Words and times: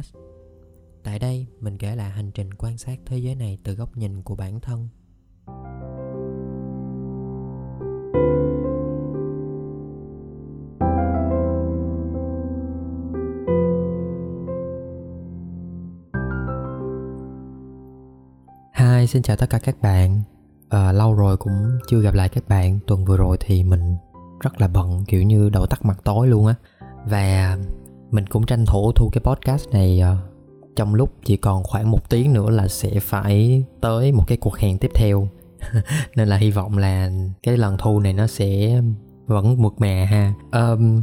Podcast. 0.00 0.14
Tại 1.04 1.18
đây, 1.18 1.46
mình 1.60 1.78
kể 1.78 1.96
lại 1.96 2.10
hành 2.10 2.30
trình 2.30 2.54
quan 2.54 2.78
sát 2.78 2.98
thế 3.06 3.18
giới 3.18 3.34
này 3.34 3.58
từ 3.64 3.74
góc 3.74 3.96
nhìn 3.96 4.22
của 4.22 4.36
bản 4.36 4.60
thân. 4.60 4.88
Hi, 18.74 19.06
xin 19.06 19.22
chào 19.22 19.36
tất 19.36 19.50
cả 19.50 19.58
các 19.58 19.82
bạn. 19.82 20.22
À, 20.68 20.92
lâu 20.92 21.14
rồi 21.14 21.36
cũng 21.36 21.78
chưa 21.88 22.00
gặp 22.00 22.14
lại 22.14 22.28
các 22.28 22.48
bạn. 22.48 22.78
Tuần 22.86 23.04
vừa 23.04 23.16
rồi 23.16 23.36
thì 23.40 23.64
mình 23.64 23.96
rất 24.40 24.60
là 24.60 24.68
bận 24.68 25.04
kiểu 25.08 25.22
như 25.22 25.50
đầu 25.50 25.66
tắt 25.66 25.84
mặt 25.84 26.00
tối 26.04 26.28
luôn 26.28 26.46
á. 26.46 26.54
Và 27.06 27.58
mình 28.10 28.26
cũng 28.26 28.46
tranh 28.46 28.66
thủ 28.66 28.92
thu 28.92 29.10
cái 29.12 29.22
podcast 29.24 29.68
này 29.68 30.00
ờ, 30.00 30.16
trong 30.76 30.94
lúc 30.94 31.14
chỉ 31.24 31.36
còn 31.36 31.64
khoảng 31.64 31.90
một 31.90 32.10
tiếng 32.10 32.32
nữa 32.32 32.50
là 32.50 32.68
sẽ 32.68 32.90
phải 33.00 33.64
tới 33.80 34.12
một 34.12 34.24
cái 34.26 34.38
cuộc 34.38 34.58
hẹn 34.58 34.78
tiếp 34.78 34.90
theo. 34.94 35.28
Nên 36.16 36.28
là 36.28 36.36
hy 36.36 36.50
vọng 36.50 36.78
là 36.78 37.10
cái 37.42 37.56
lần 37.56 37.76
thu 37.78 38.00
này 38.00 38.12
nó 38.12 38.26
sẽ 38.26 38.80
vẫn 39.26 39.62
mượt 39.62 39.72
mà 39.78 40.04
ha. 40.10 40.34
Um, 40.52 41.02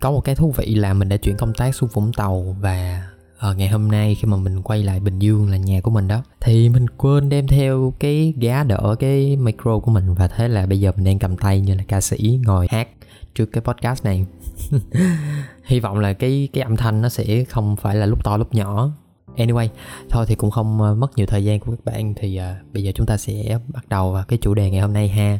có 0.00 0.10
một 0.10 0.20
cái 0.20 0.34
thú 0.34 0.50
vị 0.56 0.74
là 0.74 0.94
mình 0.94 1.08
đã 1.08 1.16
chuyển 1.16 1.36
công 1.36 1.54
tác 1.54 1.74
xuống 1.74 1.90
vũng 1.92 2.12
tàu 2.12 2.56
và 2.60 3.06
ở 3.38 3.54
ngày 3.54 3.68
hôm 3.68 3.88
nay 3.88 4.14
khi 4.14 4.28
mà 4.28 4.36
mình 4.36 4.62
quay 4.62 4.82
lại 4.82 5.00
bình 5.00 5.18
dương 5.18 5.50
là 5.50 5.56
nhà 5.56 5.80
của 5.80 5.90
mình 5.90 6.08
đó 6.08 6.22
thì 6.40 6.68
mình 6.68 6.86
quên 6.96 7.28
đem 7.28 7.46
theo 7.46 7.92
cái 7.98 8.34
gá 8.40 8.64
đỡ 8.64 8.96
cái 8.98 9.36
micro 9.36 9.78
của 9.78 9.90
mình 9.90 10.14
và 10.14 10.28
thế 10.28 10.48
là 10.48 10.66
bây 10.66 10.80
giờ 10.80 10.92
mình 10.96 11.04
đang 11.04 11.18
cầm 11.18 11.36
tay 11.36 11.60
như 11.60 11.74
là 11.74 11.84
ca 11.88 12.00
sĩ 12.00 12.40
ngồi 12.44 12.66
hát 12.70 12.88
trước 13.34 13.46
cái 13.46 13.62
podcast 13.62 14.04
này. 14.04 14.26
hy 15.64 15.80
vọng 15.80 15.98
là 15.98 16.12
cái 16.12 16.48
cái 16.52 16.62
âm 16.62 16.76
thanh 16.76 17.02
nó 17.02 17.08
sẽ 17.08 17.44
không 17.44 17.76
phải 17.76 17.94
là 17.94 18.06
lúc 18.06 18.24
to 18.24 18.36
lúc 18.36 18.54
nhỏ. 18.54 18.90
Anyway 19.36 19.68
thôi 20.10 20.24
thì 20.28 20.34
cũng 20.34 20.50
không 20.50 20.82
ờ, 20.82 20.94
mất 20.94 21.16
nhiều 21.16 21.26
thời 21.26 21.44
gian 21.44 21.60
của 21.60 21.70
các 21.70 21.84
bạn 21.84 22.14
thì 22.16 22.40
uh, 22.40 22.72
bây 22.72 22.82
giờ 22.82 22.92
chúng 22.94 23.06
ta 23.06 23.16
sẽ 23.16 23.58
bắt 23.68 23.88
đầu 23.88 24.12
vào 24.12 24.24
cái 24.28 24.38
chủ 24.42 24.54
đề 24.54 24.70
ngày 24.70 24.80
hôm 24.80 24.92
nay 24.92 25.08
ha. 25.08 25.38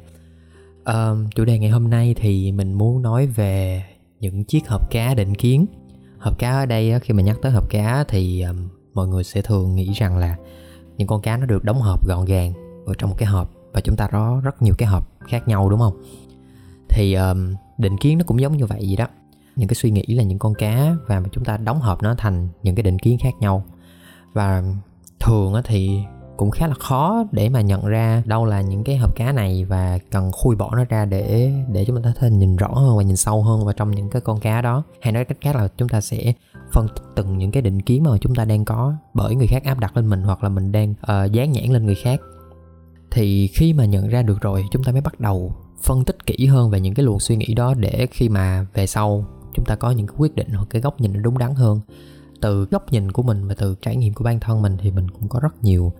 Uh, 0.90 1.34
chủ 1.34 1.44
đề 1.44 1.58
ngày 1.58 1.70
hôm 1.70 1.90
nay 1.90 2.14
thì 2.18 2.52
mình 2.52 2.72
muốn 2.72 3.02
nói 3.02 3.26
về 3.26 3.84
những 4.20 4.44
chiếc 4.44 4.68
hộp 4.68 4.90
cá 4.90 5.14
định 5.14 5.34
kiến. 5.34 5.66
Hộp 6.18 6.38
cá 6.38 6.50
ở 6.50 6.66
đây 6.66 7.00
khi 7.00 7.14
mà 7.14 7.22
nhắc 7.22 7.36
tới 7.42 7.52
hộp 7.52 7.70
cá 7.70 8.04
thì 8.08 8.42
um, 8.42 8.68
mọi 8.94 9.08
người 9.08 9.24
sẽ 9.24 9.42
thường 9.42 9.76
nghĩ 9.76 9.92
rằng 9.92 10.18
là 10.18 10.36
những 10.96 11.08
con 11.08 11.22
cá 11.22 11.36
nó 11.36 11.46
được 11.46 11.64
đóng 11.64 11.80
hộp 11.80 12.08
gọn 12.08 12.24
gàng 12.24 12.52
ở 12.86 12.94
trong 12.98 13.10
một 13.10 13.16
cái 13.18 13.26
hộp 13.26 13.50
và 13.72 13.80
chúng 13.80 13.96
ta 13.96 14.08
có 14.08 14.40
rất 14.44 14.62
nhiều 14.62 14.74
cái 14.78 14.88
hộp 14.88 15.08
khác 15.28 15.48
nhau 15.48 15.70
đúng 15.70 15.80
không? 15.80 16.02
Thì 16.88 17.14
um, 17.14 17.54
định 17.78 17.98
kiến 17.98 18.18
nó 18.18 18.24
cũng 18.26 18.40
giống 18.40 18.56
như 18.56 18.66
vậy 18.66 18.88
gì 18.88 18.96
đó. 18.96 19.06
Những 19.56 19.68
cái 19.68 19.74
suy 19.74 19.90
nghĩ 19.90 20.04
là 20.06 20.22
những 20.22 20.38
con 20.38 20.54
cá 20.54 20.94
và 21.06 21.22
chúng 21.32 21.44
ta 21.44 21.56
đóng 21.56 21.80
hộp 21.80 22.02
nó 22.02 22.14
thành 22.18 22.48
những 22.62 22.74
cái 22.74 22.82
định 22.82 22.98
kiến 22.98 23.18
khác 23.18 23.34
nhau. 23.40 23.64
Và 24.32 24.62
thường 25.20 25.54
thì 25.64 26.00
cũng 26.36 26.50
khá 26.50 26.66
là 26.66 26.74
khó 26.74 27.24
để 27.32 27.48
mà 27.48 27.60
nhận 27.60 27.86
ra 27.86 28.22
đâu 28.26 28.44
là 28.44 28.60
những 28.60 28.84
cái 28.84 28.96
hộp 28.96 29.16
cá 29.16 29.32
này 29.32 29.64
và 29.64 29.98
cần 30.10 30.32
khui 30.32 30.56
bỏ 30.56 30.76
nó 30.76 30.84
ra 30.84 31.04
để 31.04 31.52
để 31.72 31.84
chúng 31.84 32.02
ta 32.02 32.12
có 32.14 32.20
thể 32.20 32.30
nhìn 32.30 32.56
rõ 32.56 32.68
hơn 32.68 32.96
và 32.96 33.02
nhìn 33.02 33.16
sâu 33.16 33.42
hơn 33.42 33.64
vào 33.64 33.72
trong 33.72 33.90
những 33.90 34.10
cái 34.10 34.22
con 34.22 34.40
cá 34.40 34.62
đó. 34.62 34.82
Hay 35.00 35.12
nói 35.12 35.24
cách 35.24 35.38
khác 35.40 35.56
là 35.56 35.68
chúng 35.76 35.88
ta 35.88 36.00
sẽ 36.00 36.32
phân 36.72 36.88
tích 36.88 37.02
từng 37.16 37.38
những 37.38 37.50
cái 37.50 37.62
định 37.62 37.82
kiến 37.82 38.02
mà 38.02 38.10
chúng 38.20 38.34
ta 38.34 38.44
đang 38.44 38.64
có 38.64 38.94
bởi 39.14 39.34
người 39.34 39.46
khác 39.46 39.64
áp 39.64 39.78
đặt 39.78 39.96
lên 39.96 40.06
mình 40.06 40.22
hoặc 40.22 40.42
là 40.42 40.48
mình 40.48 40.72
đang 40.72 40.90
uh, 40.90 41.32
dán 41.32 41.52
nhãn 41.52 41.64
lên 41.64 41.86
người 41.86 41.94
khác. 41.94 42.20
Thì 43.10 43.46
khi 43.46 43.72
mà 43.72 43.84
nhận 43.84 44.08
ra 44.08 44.22
được 44.22 44.40
rồi 44.40 44.64
chúng 44.70 44.84
ta 44.84 44.92
mới 44.92 45.00
bắt 45.00 45.20
đầu 45.20 45.52
phân 45.82 46.04
tích 46.04 46.26
kỹ 46.26 46.46
hơn 46.46 46.70
về 46.70 46.80
những 46.80 46.94
cái 46.94 47.04
luồng 47.04 47.20
suy 47.20 47.36
nghĩ 47.36 47.54
đó 47.54 47.74
để 47.74 48.06
khi 48.10 48.28
mà 48.28 48.66
về 48.74 48.86
sau 48.86 49.24
chúng 49.54 49.64
ta 49.64 49.76
có 49.76 49.90
những 49.90 50.06
cái 50.06 50.16
quyết 50.18 50.34
định 50.34 50.48
hoặc 50.48 50.66
cái 50.70 50.82
góc 50.82 51.00
nhìn 51.00 51.12
nó 51.12 51.20
đúng 51.20 51.38
đắn 51.38 51.54
hơn. 51.54 51.80
Từ 52.40 52.64
góc 52.70 52.92
nhìn 52.92 53.12
của 53.12 53.22
mình 53.22 53.48
và 53.48 53.54
từ 53.54 53.74
trải 53.82 53.96
nghiệm 53.96 54.14
của 54.14 54.24
bản 54.24 54.40
thân 54.40 54.62
mình 54.62 54.76
thì 54.80 54.90
mình 54.90 55.10
cũng 55.10 55.28
có 55.28 55.40
rất 55.40 55.64
nhiều 55.64 55.92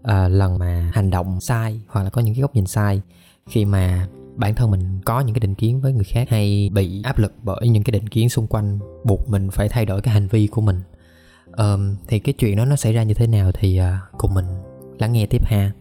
uh, 0.00 0.10
lần 0.28 0.58
mà 0.58 0.90
hành 0.94 1.10
động 1.10 1.40
sai 1.40 1.80
hoặc 1.88 2.02
là 2.02 2.10
có 2.10 2.22
những 2.22 2.34
cái 2.34 2.42
góc 2.42 2.54
nhìn 2.54 2.66
sai. 2.66 3.02
Khi 3.46 3.64
mà 3.64 4.08
bản 4.36 4.54
thân 4.54 4.70
mình 4.70 5.00
có 5.04 5.20
những 5.20 5.34
cái 5.34 5.40
định 5.40 5.54
kiến 5.54 5.80
với 5.80 5.92
người 5.92 6.04
khác 6.04 6.28
hay 6.30 6.70
bị 6.74 7.02
áp 7.02 7.18
lực 7.18 7.32
bởi 7.42 7.68
những 7.68 7.82
cái 7.82 7.92
định 7.92 8.08
kiến 8.08 8.28
xung 8.28 8.46
quanh 8.46 8.78
buộc 9.04 9.28
mình 9.28 9.50
phải 9.50 9.68
thay 9.68 9.86
đổi 9.86 10.00
cái 10.00 10.14
hành 10.14 10.28
vi 10.28 10.46
của 10.46 10.60
mình. 10.60 10.80
Um, 11.56 11.96
thì 12.06 12.18
cái 12.18 12.32
chuyện 12.32 12.56
đó 12.56 12.64
nó 12.64 12.76
xảy 12.76 12.92
ra 12.92 13.02
như 13.02 13.14
thế 13.14 13.26
nào 13.26 13.52
thì 13.52 13.80
uh, 13.80 14.18
cùng 14.18 14.34
mình 14.34 14.46
lắng 14.98 15.12
nghe 15.12 15.26
tiếp 15.26 15.44
ha. 15.44 15.72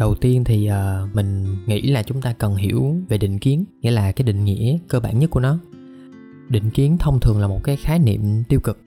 Đầu 0.00 0.14
tiên 0.14 0.44
thì 0.44 0.70
uh, 0.70 1.14
mình 1.16 1.56
nghĩ 1.66 1.82
là 1.82 2.02
chúng 2.02 2.20
ta 2.20 2.32
cần 2.32 2.54
hiểu 2.54 2.96
về 3.08 3.18
định 3.18 3.38
kiến 3.38 3.64
nghĩa 3.80 3.90
là 3.90 4.12
cái 4.12 4.24
định 4.24 4.44
nghĩa 4.44 4.78
cơ 4.88 5.00
bản 5.00 5.18
nhất 5.18 5.30
của 5.30 5.40
nó. 5.40 5.58
Định 6.48 6.70
kiến 6.70 6.98
thông 6.98 7.20
thường 7.20 7.40
là 7.40 7.48
một 7.48 7.60
cái 7.64 7.76
khái 7.76 7.98
niệm 7.98 8.44
tiêu 8.48 8.60
cực. 8.60 8.78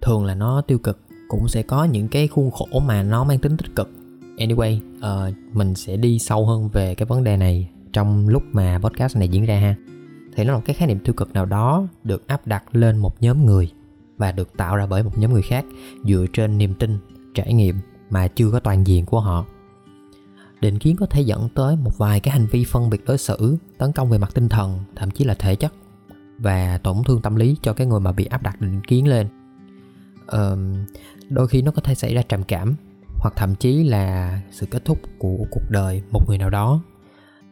Thường 0.00 0.24
là 0.24 0.34
nó 0.34 0.60
tiêu 0.60 0.78
cực 0.78 1.00
cũng 1.28 1.48
sẽ 1.48 1.62
có 1.62 1.84
những 1.84 2.08
cái 2.08 2.28
khuôn 2.28 2.50
khổ 2.50 2.80
mà 2.80 3.02
nó 3.02 3.24
mang 3.24 3.38
tính 3.38 3.56
tích 3.56 3.74
cực. 3.76 3.90
Anyway 4.36 4.80
uh, 4.98 5.34
mình 5.56 5.74
sẽ 5.74 5.96
đi 5.96 6.18
sâu 6.18 6.46
hơn 6.46 6.68
về 6.68 6.94
cái 6.94 7.06
vấn 7.06 7.24
đề 7.24 7.36
này 7.36 7.68
trong 7.92 8.28
lúc 8.28 8.42
mà 8.52 8.78
podcast 8.82 9.16
này 9.16 9.28
diễn 9.28 9.44
ra 9.46 9.58
ha. 9.58 9.74
Thì 10.36 10.44
nó 10.44 10.52
là 10.52 10.58
một 10.58 10.64
cái 10.64 10.74
khái 10.74 10.88
niệm 10.88 10.98
tiêu 10.98 11.14
cực 11.14 11.32
nào 11.32 11.46
đó 11.46 11.88
được 12.04 12.26
áp 12.26 12.46
đặt 12.46 12.64
lên 12.72 12.98
một 12.98 13.22
nhóm 13.22 13.46
người 13.46 13.70
và 14.16 14.32
được 14.32 14.56
tạo 14.56 14.76
ra 14.76 14.86
bởi 14.86 15.02
một 15.02 15.18
nhóm 15.18 15.32
người 15.32 15.42
khác 15.42 15.64
dựa 16.04 16.26
trên 16.32 16.58
niềm 16.58 16.74
tin 16.74 16.98
trải 17.34 17.54
nghiệm 17.54 17.76
mà 18.10 18.28
chưa 18.28 18.50
có 18.50 18.60
toàn 18.60 18.86
diện 18.86 19.06
của 19.06 19.20
họ 19.20 19.46
định 20.60 20.78
kiến 20.78 20.96
có 20.96 21.06
thể 21.06 21.20
dẫn 21.20 21.48
tới 21.54 21.76
một 21.76 21.98
vài 21.98 22.20
cái 22.20 22.32
hành 22.32 22.46
vi 22.46 22.64
phân 22.64 22.90
biệt 22.90 23.04
đối 23.06 23.18
xử 23.18 23.56
tấn 23.78 23.92
công 23.92 24.10
về 24.10 24.18
mặt 24.18 24.30
tinh 24.34 24.48
thần 24.48 24.78
thậm 24.96 25.10
chí 25.10 25.24
là 25.24 25.34
thể 25.34 25.56
chất 25.56 25.72
và 26.38 26.78
tổn 26.78 26.96
thương 27.04 27.22
tâm 27.22 27.36
lý 27.36 27.56
cho 27.62 27.72
cái 27.72 27.86
người 27.86 28.00
mà 28.00 28.12
bị 28.12 28.24
áp 28.24 28.42
đặt 28.42 28.60
định 28.60 28.80
kiến 28.80 29.08
lên. 29.08 29.26
Ờ, 30.26 30.58
đôi 31.28 31.48
khi 31.48 31.62
nó 31.62 31.70
có 31.70 31.82
thể 31.82 31.94
xảy 31.94 32.14
ra 32.14 32.22
trầm 32.22 32.42
cảm 32.42 32.74
hoặc 33.18 33.34
thậm 33.36 33.54
chí 33.54 33.84
là 33.84 34.40
sự 34.50 34.66
kết 34.66 34.84
thúc 34.84 34.98
của 35.18 35.36
cuộc 35.50 35.70
đời 35.70 36.02
một 36.10 36.28
người 36.28 36.38
nào 36.38 36.50
đó. 36.50 36.80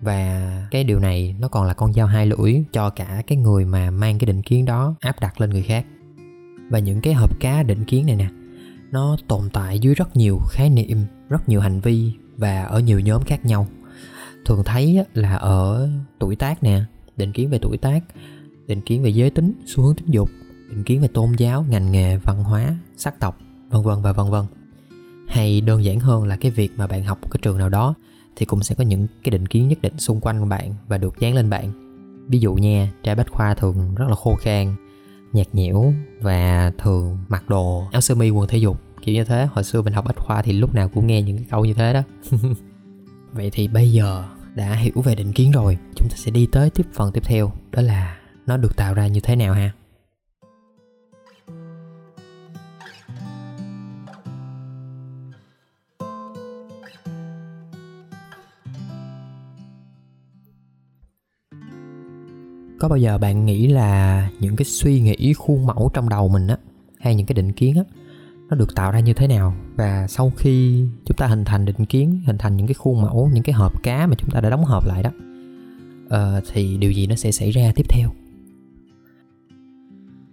Và 0.01 0.69
cái 0.71 0.85
điều 0.85 0.99
này 0.99 1.35
nó 1.39 1.49
còn 1.49 1.67
là 1.67 1.75
con 1.75 1.93
dao 1.93 2.07
hai 2.07 2.27
lưỡi 2.27 2.55
cho 2.73 2.91
cả 2.91 3.23
cái 3.27 3.39
người 3.39 3.65
mà 3.65 3.91
mang 3.91 4.19
cái 4.19 4.27
định 4.27 4.43
kiến 4.43 4.65
đó 4.65 4.95
áp 5.01 5.21
đặt 5.21 5.41
lên 5.41 5.51
người 5.51 5.63
khác. 5.63 5.87
Và 6.71 6.79
những 6.79 7.01
cái 7.01 7.15
hộp 7.15 7.41
cá 7.41 7.63
định 7.63 7.85
kiến 7.85 8.07
này 8.07 8.17
nè 8.17 8.29
nó 8.91 9.17
tồn 9.29 9.51
tại 9.53 9.79
dưới 9.79 9.95
rất 9.95 10.17
nhiều 10.17 10.39
khái 10.51 10.71
niệm 10.71 11.05
rất 11.29 11.49
nhiều 11.49 11.61
hành 11.61 11.81
vi 11.81 12.13
và 12.37 12.63
ở 12.63 12.81
nhiều 12.81 13.01
nhóm 13.01 13.23
khác 13.23 13.45
nhau. 13.45 13.67
Thường 14.45 14.63
thấy 14.65 15.05
là 15.15 15.37
ở 15.37 15.89
tuổi 16.19 16.37
tác 16.37 16.63
nè, 16.63 16.81
định 17.17 17.33
kiến 17.33 17.51
về 17.51 17.59
tuổi 17.63 17.77
tác, 17.77 18.01
định 18.67 18.81
kiến 18.81 19.03
về 19.03 19.11
giới 19.11 19.31
tính, 19.31 19.53
xu 19.67 19.83
hướng 19.83 19.95
tính 19.95 20.07
dục, 20.07 20.31
định 20.71 20.85
kiến 20.85 21.01
về 21.01 21.09
tôn 21.09 21.33
giáo, 21.39 21.67
ngành 21.69 21.93
nghề, 21.93 22.17
văn 22.17 22.45
hóa, 22.45 22.77
sắc 22.97 23.21
tộc, 23.21 23.39
vân 23.69 23.83
vân 23.83 24.03
và 24.03 24.13
vân 24.13 24.31
vân. 24.31 24.45
Hay 25.29 25.61
đơn 25.61 25.85
giản 25.85 26.01
hơn 26.01 26.25
là 26.25 26.37
cái 26.37 26.51
việc 26.51 26.73
mà 26.77 26.87
bạn 26.87 27.05
học 27.05 27.19
một 27.23 27.29
cái 27.31 27.39
trường 27.43 27.59
nào 27.59 27.69
đó 27.69 27.95
thì 28.37 28.47
cũng 28.47 28.63
sẽ 28.63 28.75
có 28.75 28.85
những 28.85 29.07
cái 29.23 29.31
định 29.31 29.47
kiến 29.47 29.69
nhất 29.69 29.79
định 29.83 29.99
xung 29.99 30.21
quanh 30.21 30.41
của 30.41 30.47
bạn 30.47 30.75
và 30.89 30.99
được 30.99 31.21
dán 31.21 31.35
lên 31.35 31.51
bạn. 31.51 31.73
Ví 32.29 32.39
dụ 32.39 32.55
nha 32.55 32.93
trai 33.03 33.15
bách 33.15 33.31
khoa 33.31 33.55
thường 33.55 33.95
rất 33.95 34.09
là 34.09 34.15
khô 34.15 34.35
khan, 34.35 34.77
nhạt 35.33 35.47
nhẽo 35.53 35.93
và 36.21 36.73
thường 36.79 37.19
mặc 37.29 37.49
đồ 37.49 37.85
áo 37.93 38.01
sơ 38.01 38.15
mi 38.15 38.31
quần 38.31 38.49
thể 38.49 38.59
dục 38.59 38.81
kiểu 39.05 39.15
như 39.15 39.25
thế. 39.25 39.49
Hồi 39.53 39.65
xưa 39.65 39.83
mình 39.83 39.93
học 39.93 40.05
bách 40.05 40.17
khoa 40.17 40.43
thì 40.43 40.53
lúc 40.53 40.75
nào 40.75 40.89
cũng 40.89 41.07
nghe 41.07 41.23
những 41.23 41.37
cái 41.37 41.47
câu 41.51 41.65
như 41.65 41.75
thế 41.75 41.93
đó. 41.93 42.03
Vậy 43.33 43.51
thì 43.53 43.69
bây 43.69 43.93
giờ 43.93 44.25
đã 44.55 44.75
hiểu 44.75 45.03
về 45.05 45.15
định 45.15 45.33
kiến 45.33 45.51
rồi. 45.51 45.79
Chúng 45.97 46.09
ta 46.11 46.17
sẽ 46.17 46.31
đi 46.31 46.47
tới 46.53 46.71
tiếp 46.71 46.87
phần 46.93 47.13
tiếp 47.13 47.23
theo. 47.25 47.53
Đó 47.71 47.83
là 47.83 48.19
nó 48.47 48.57
được 48.57 48.77
tạo 48.77 48.95
ra 48.95 49.07
như 49.07 49.21
thế 49.21 49.37
nào 49.37 49.55
ha? 49.55 49.73
Có 62.79 62.89
bao 62.89 62.99
giờ 62.99 63.19
bạn 63.19 63.47
nghĩ 63.47 63.67
là 63.67 64.31
những 64.41 64.57
cái 64.57 64.65
suy 64.65 65.01
nghĩ 65.01 65.33
khuôn 65.33 65.67
mẫu 65.67 65.91
trong 65.95 66.09
đầu 66.09 66.29
mình 66.29 66.47
á, 66.47 66.57
hay 67.01 67.15
những 67.15 67.27
cái 67.27 67.35
định 67.35 67.53
kiến 67.53 67.77
á 67.77 67.83
nó 68.51 68.57
được 68.57 68.75
tạo 68.75 68.93
ra 68.93 69.01
như 69.01 69.13
thế 69.13 69.27
nào? 69.27 69.55
Và 69.77 70.07
sau 70.09 70.33
khi 70.37 70.87
chúng 71.05 71.17
ta 71.17 71.27
hình 71.27 71.45
thành 71.45 71.65
định 71.65 71.87
kiến 71.87 72.21
hình 72.27 72.39
thành 72.39 72.57
những 72.57 72.67
cái 72.67 72.75
khuôn 72.75 73.03
mẫu 73.03 73.31
những 73.33 73.43
cái 73.43 73.53
hộp 73.53 73.83
cá 73.83 74.07
mà 74.07 74.15
chúng 74.19 74.31
ta 74.31 74.41
đã 74.41 74.51
đóng 74.51 74.65
hộp 74.65 74.87
lại 74.87 75.03
đó 75.03 75.11
uh, 76.07 76.45
thì 76.53 76.77
điều 76.77 76.93
gì 76.93 77.07
nó 77.07 77.15
sẽ 77.15 77.33
xảy 77.33 77.51
ra 77.51 77.73
tiếp 77.75 77.87
theo? 77.89 78.11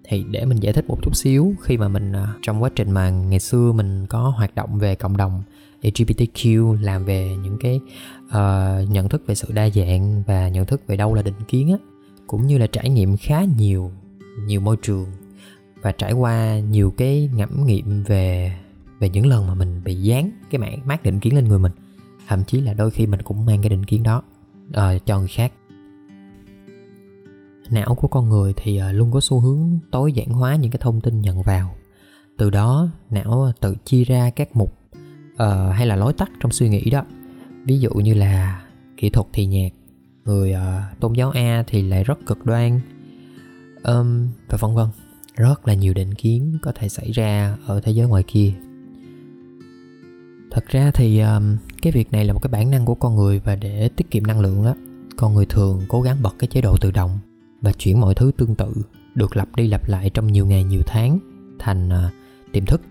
Thì 0.03 0.25
để 0.31 0.45
mình 0.45 0.57
giải 0.57 0.73
thích 0.73 0.85
một 0.87 0.97
chút 1.01 1.15
xíu 1.15 1.53
khi 1.61 1.77
mà 1.77 1.87
mình 1.87 2.11
uh, 2.11 2.27
trong 2.41 2.63
quá 2.63 2.69
trình 2.75 2.91
mà 2.91 3.09
ngày 3.09 3.39
xưa 3.39 3.71
mình 3.71 4.05
có 4.07 4.33
hoạt 4.37 4.55
động 4.55 4.79
về 4.79 4.95
cộng 4.95 5.17
đồng 5.17 5.43
LGBTQ 5.81 6.73
làm 6.81 7.05
về 7.05 7.35
những 7.43 7.57
cái 7.61 7.79
uh, 8.25 8.89
nhận 8.89 9.09
thức 9.09 9.23
về 9.27 9.35
sự 9.35 9.47
đa 9.53 9.69
dạng 9.69 10.23
và 10.27 10.49
nhận 10.49 10.65
thức 10.65 10.81
về 10.87 10.97
đâu 10.97 11.13
là 11.13 11.21
định 11.21 11.35
kiến 11.47 11.71
á 11.71 11.77
cũng 12.27 12.47
như 12.47 12.57
là 12.57 12.67
trải 12.67 12.89
nghiệm 12.89 13.17
khá 13.17 13.43
nhiều 13.57 13.91
nhiều 14.45 14.61
môi 14.61 14.77
trường 14.81 15.05
và 15.81 15.91
trải 15.91 16.13
qua 16.13 16.59
nhiều 16.59 16.93
cái 16.97 17.29
ngẫm 17.35 17.65
nghiệm 17.65 18.03
về 18.03 18.53
về 18.99 19.09
những 19.09 19.25
lần 19.25 19.47
mà 19.47 19.53
mình 19.53 19.81
bị 19.83 19.95
dán 19.95 20.31
cái 20.49 20.59
mảng 20.59 20.79
mát 20.85 21.03
định 21.03 21.19
kiến 21.19 21.35
lên 21.35 21.45
người 21.45 21.59
mình 21.59 21.71
thậm 22.27 22.43
chí 22.43 22.61
là 22.61 22.73
đôi 22.73 22.91
khi 22.91 23.07
mình 23.07 23.21
cũng 23.21 23.45
mang 23.45 23.61
cái 23.61 23.69
định 23.69 23.85
kiến 23.85 24.03
đó 24.03 24.23
uh, 24.69 25.05
cho 25.05 25.19
người 25.19 25.27
khác. 25.27 25.53
Não 27.69 27.95
của 27.95 28.07
con 28.07 28.29
người 28.29 28.53
thì 28.57 28.79
uh, 28.81 28.95
luôn 28.95 29.11
có 29.11 29.19
xu 29.21 29.39
hướng 29.39 29.79
tối 29.91 30.13
giản 30.13 30.27
hóa 30.27 30.55
những 30.55 30.71
cái 30.71 30.79
thông 30.81 31.01
tin 31.01 31.21
nhận 31.21 31.41
vào. 31.41 31.75
Từ 32.37 32.49
đó 32.49 32.89
não 33.09 33.51
tự 33.59 33.75
chia 33.85 34.03
ra 34.03 34.29
các 34.29 34.55
mục 34.55 34.77
uh, 35.33 35.39
hay 35.73 35.87
là 35.87 35.95
lối 35.95 36.13
tắt 36.13 36.31
trong 36.39 36.51
suy 36.51 36.69
nghĩ 36.69 36.89
đó. 36.89 37.05
Ví 37.65 37.79
dụ 37.79 37.89
như 37.89 38.13
là 38.13 38.63
kỹ 38.97 39.09
thuật 39.09 39.27
thì 39.33 39.45
nhạc 39.45 39.69
người 40.25 40.53
uh, 40.53 40.99
tôn 40.99 41.13
giáo 41.13 41.31
a 41.31 41.63
thì 41.67 41.81
lại 41.81 42.03
rất 42.03 42.25
cực 42.25 42.45
đoan 42.45 42.79
um, 43.83 44.27
và 44.49 44.57
vân 44.61 44.75
vân 44.75 44.87
rất 45.41 45.67
là 45.67 45.73
nhiều 45.73 45.93
định 45.93 46.13
kiến 46.13 46.57
có 46.61 46.71
thể 46.75 46.89
xảy 46.89 47.11
ra 47.11 47.57
ở 47.65 47.81
thế 47.81 47.91
giới 47.91 48.07
ngoài 48.07 48.23
kia. 48.27 48.53
Thật 50.51 50.65
ra 50.67 50.91
thì 50.93 51.19
um, 51.19 51.57
cái 51.81 51.91
việc 51.91 52.11
này 52.11 52.25
là 52.25 52.33
một 52.33 52.39
cái 52.39 52.51
bản 52.51 52.71
năng 52.71 52.85
của 52.85 52.95
con 52.95 53.15
người 53.15 53.39
và 53.39 53.55
để 53.55 53.89
tiết 53.95 54.11
kiệm 54.11 54.27
năng 54.27 54.39
lượng 54.39 54.65
á 54.65 54.73
con 55.17 55.33
người 55.33 55.45
thường 55.45 55.81
cố 55.89 56.01
gắng 56.01 56.17
bật 56.21 56.35
cái 56.39 56.47
chế 56.47 56.61
độ 56.61 56.77
tự 56.77 56.91
động 56.91 57.19
và 57.61 57.71
chuyển 57.71 57.99
mọi 58.01 58.15
thứ 58.15 58.31
tương 58.37 58.55
tự 58.55 58.73
được 59.15 59.37
lặp 59.37 59.55
đi 59.55 59.67
lặp 59.67 59.89
lại 59.89 60.09
trong 60.09 60.27
nhiều 60.27 60.45
ngày 60.45 60.63
nhiều 60.63 60.81
tháng 60.85 61.19
thành 61.59 61.89
uh, 61.89 62.13
tiềm 62.51 62.65
thức. 62.65 62.81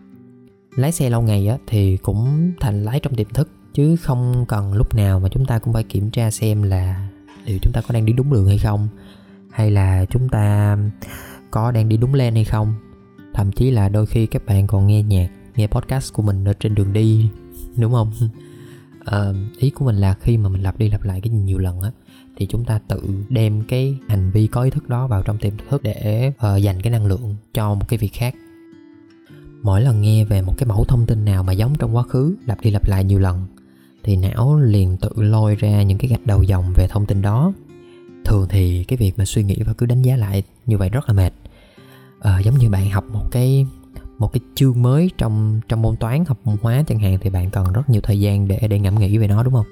Lái 0.76 0.92
xe 0.92 1.10
lâu 1.10 1.22
ngày 1.22 1.48
á 1.48 1.58
thì 1.66 1.96
cũng 1.96 2.52
thành 2.60 2.84
lái 2.84 3.00
trong 3.00 3.14
tiềm 3.14 3.28
thức 3.28 3.48
chứ 3.74 3.96
không 3.96 4.44
cần 4.48 4.72
lúc 4.72 4.94
nào 4.94 5.20
mà 5.20 5.28
chúng 5.28 5.46
ta 5.46 5.58
cũng 5.58 5.74
phải 5.74 5.84
kiểm 5.84 6.10
tra 6.10 6.30
xem 6.30 6.62
là 6.62 7.08
liệu 7.44 7.58
chúng 7.62 7.72
ta 7.72 7.80
có 7.80 7.94
đang 7.94 8.06
đi 8.06 8.12
đúng 8.12 8.32
đường 8.32 8.46
hay 8.46 8.58
không 8.58 8.88
hay 9.50 9.70
là 9.70 10.04
chúng 10.10 10.28
ta 10.28 10.76
có 11.50 11.70
đang 11.70 11.88
đi 11.88 11.96
đúng 11.96 12.14
lên 12.14 12.34
hay 12.34 12.44
không. 12.44 12.74
Thậm 13.34 13.52
chí 13.52 13.70
là 13.70 13.88
đôi 13.88 14.06
khi 14.06 14.26
các 14.26 14.46
bạn 14.46 14.66
còn 14.66 14.86
nghe 14.86 15.02
nhạc 15.02 15.28
nghe 15.56 15.66
podcast 15.66 16.12
của 16.12 16.22
mình 16.22 16.44
ở 16.44 16.52
trên 16.52 16.74
đường 16.74 16.92
đi 16.92 17.28
đúng 17.76 17.92
không? 17.92 18.12
À, 19.04 19.32
ý 19.58 19.70
của 19.70 19.84
mình 19.84 19.96
là 19.96 20.14
khi 20.20 20.36
mà 20.36 20.48
mình 20.48 20.62
lặp 20.62 20.78
đi 20.78 20.90
lặp 20.90 21.02
lại 21.02 21.20
cái 21.20 21.32
nhiều 21.32 21.58
lần 21.58 21.80
á 21.80 21.90
thì 22.36 22.46
chúng 22.46 22.64
ta 22.64 22.78
tự 22.88 23.00
đem 23.28 23.62
cái 23.68 23.98
hành 24.08 24.30
vi 24.30 24.46
có 24.46 24.62
ý 24.62 24.70
thức 24.70 24.88
đó 24.88 25.06
vào 25.06 25.22
trong 25.22 25.38
tiềm 25.38 25.52
thức 25.68 25.82
để 25.82 26.28
uh, 26.28 26.62
dành 26.62 26.82
cái 26.82 26.90
năng 26.90 27.06
lượng 27.06 27.36
cho 27.54 27.74
một 27.74 27.88
cái 27.88 27.98
việc 27.98 28.12
khác. 28.12 28.34
Mỗi 29.62 29.80
lần 29.80 30.00
nghe 30.00 30.24
về 30.24 30.42
một 30.42 30.54
cái 30.58 30.66
mẫu 30.66 30.84
thông 30.84 31.06
tin 31.06 31.24
nào 31.24 31.42
mà 31.42 31.52
giống 31.52 31.74
trong 31.78 31.96
quá 31.96 32.02
khứ 32.02 32.36
lặp 32.46 32.60
đi 32.60 32.70
lặp 32.70 32.88
lại 32.88 33.04
nhiều 33.04 33.18
lần 33.18 33.46
thì 34.02 34.16
não 34.16 34.60
liền 34.60 34.96
tự 34.96 35.10
lôi 35.16 35.54
ra 35.54 35.82
những 35.82 35.98
cái 35.98 36.10
gạch 36.10 36.26
đầu 36.26 36.42
dòng 36.42 36.72
về 36.76 36.86
thông 36.90 37.06
tin 37.06 37.22
đó 37.22 37.52
thường 38.24 38.46
thì 38.48 38.84
cái 38.84 38.96
việc 38.96 39.18
mà 39.18 39.24
suy 39.24 39.42
nghĩ 39.42 39.56
và 39.66 39.72
cứ 39.72 39.86
đánh 39.86 40.02
giá 40.02 40.16
lại 40.16 40.42
như 40.66 40.78
vậy 40.78 40.88
rất 40.88 41.08
là 41.08 41.14
mệt. 41.14 41.32
À, 42.20 42.38
giống 42.38 42.58
như 42.58 42.70
bạn 42.70 42.90
học 42.90 43.04
một 43.12 43.24
cái 43.30 43.66
một 44.18 44.32
cái 44.32 44.40
chương 44.54 44.82
mới 44.82 45.10
trong 45.18 45.60
trong 45.68 45.82
môn 45.82 45.96
toán 45.96 46.24
học 46.24 46.38
môn 46.44 46.56
hóa 46.62 46.82
chẳng 46.86 46.98
hạn 46.98 47.18
thì 47.20 47.30
bạn 47.30 47.50
cần 47.50 47.72
rất 47.72 47.90
nhiều 47.90 48.00
thời 48.00 48.20
gian 48.20 48.48
để 48.48 48.68
để 48.68 48.78
ngẫm 48.78 48.98
nghĩ 48.98 49.18
về 49.18 49.28
nó 49.28 49.42
đúng 49.42 49.54
không? 49.54 49.66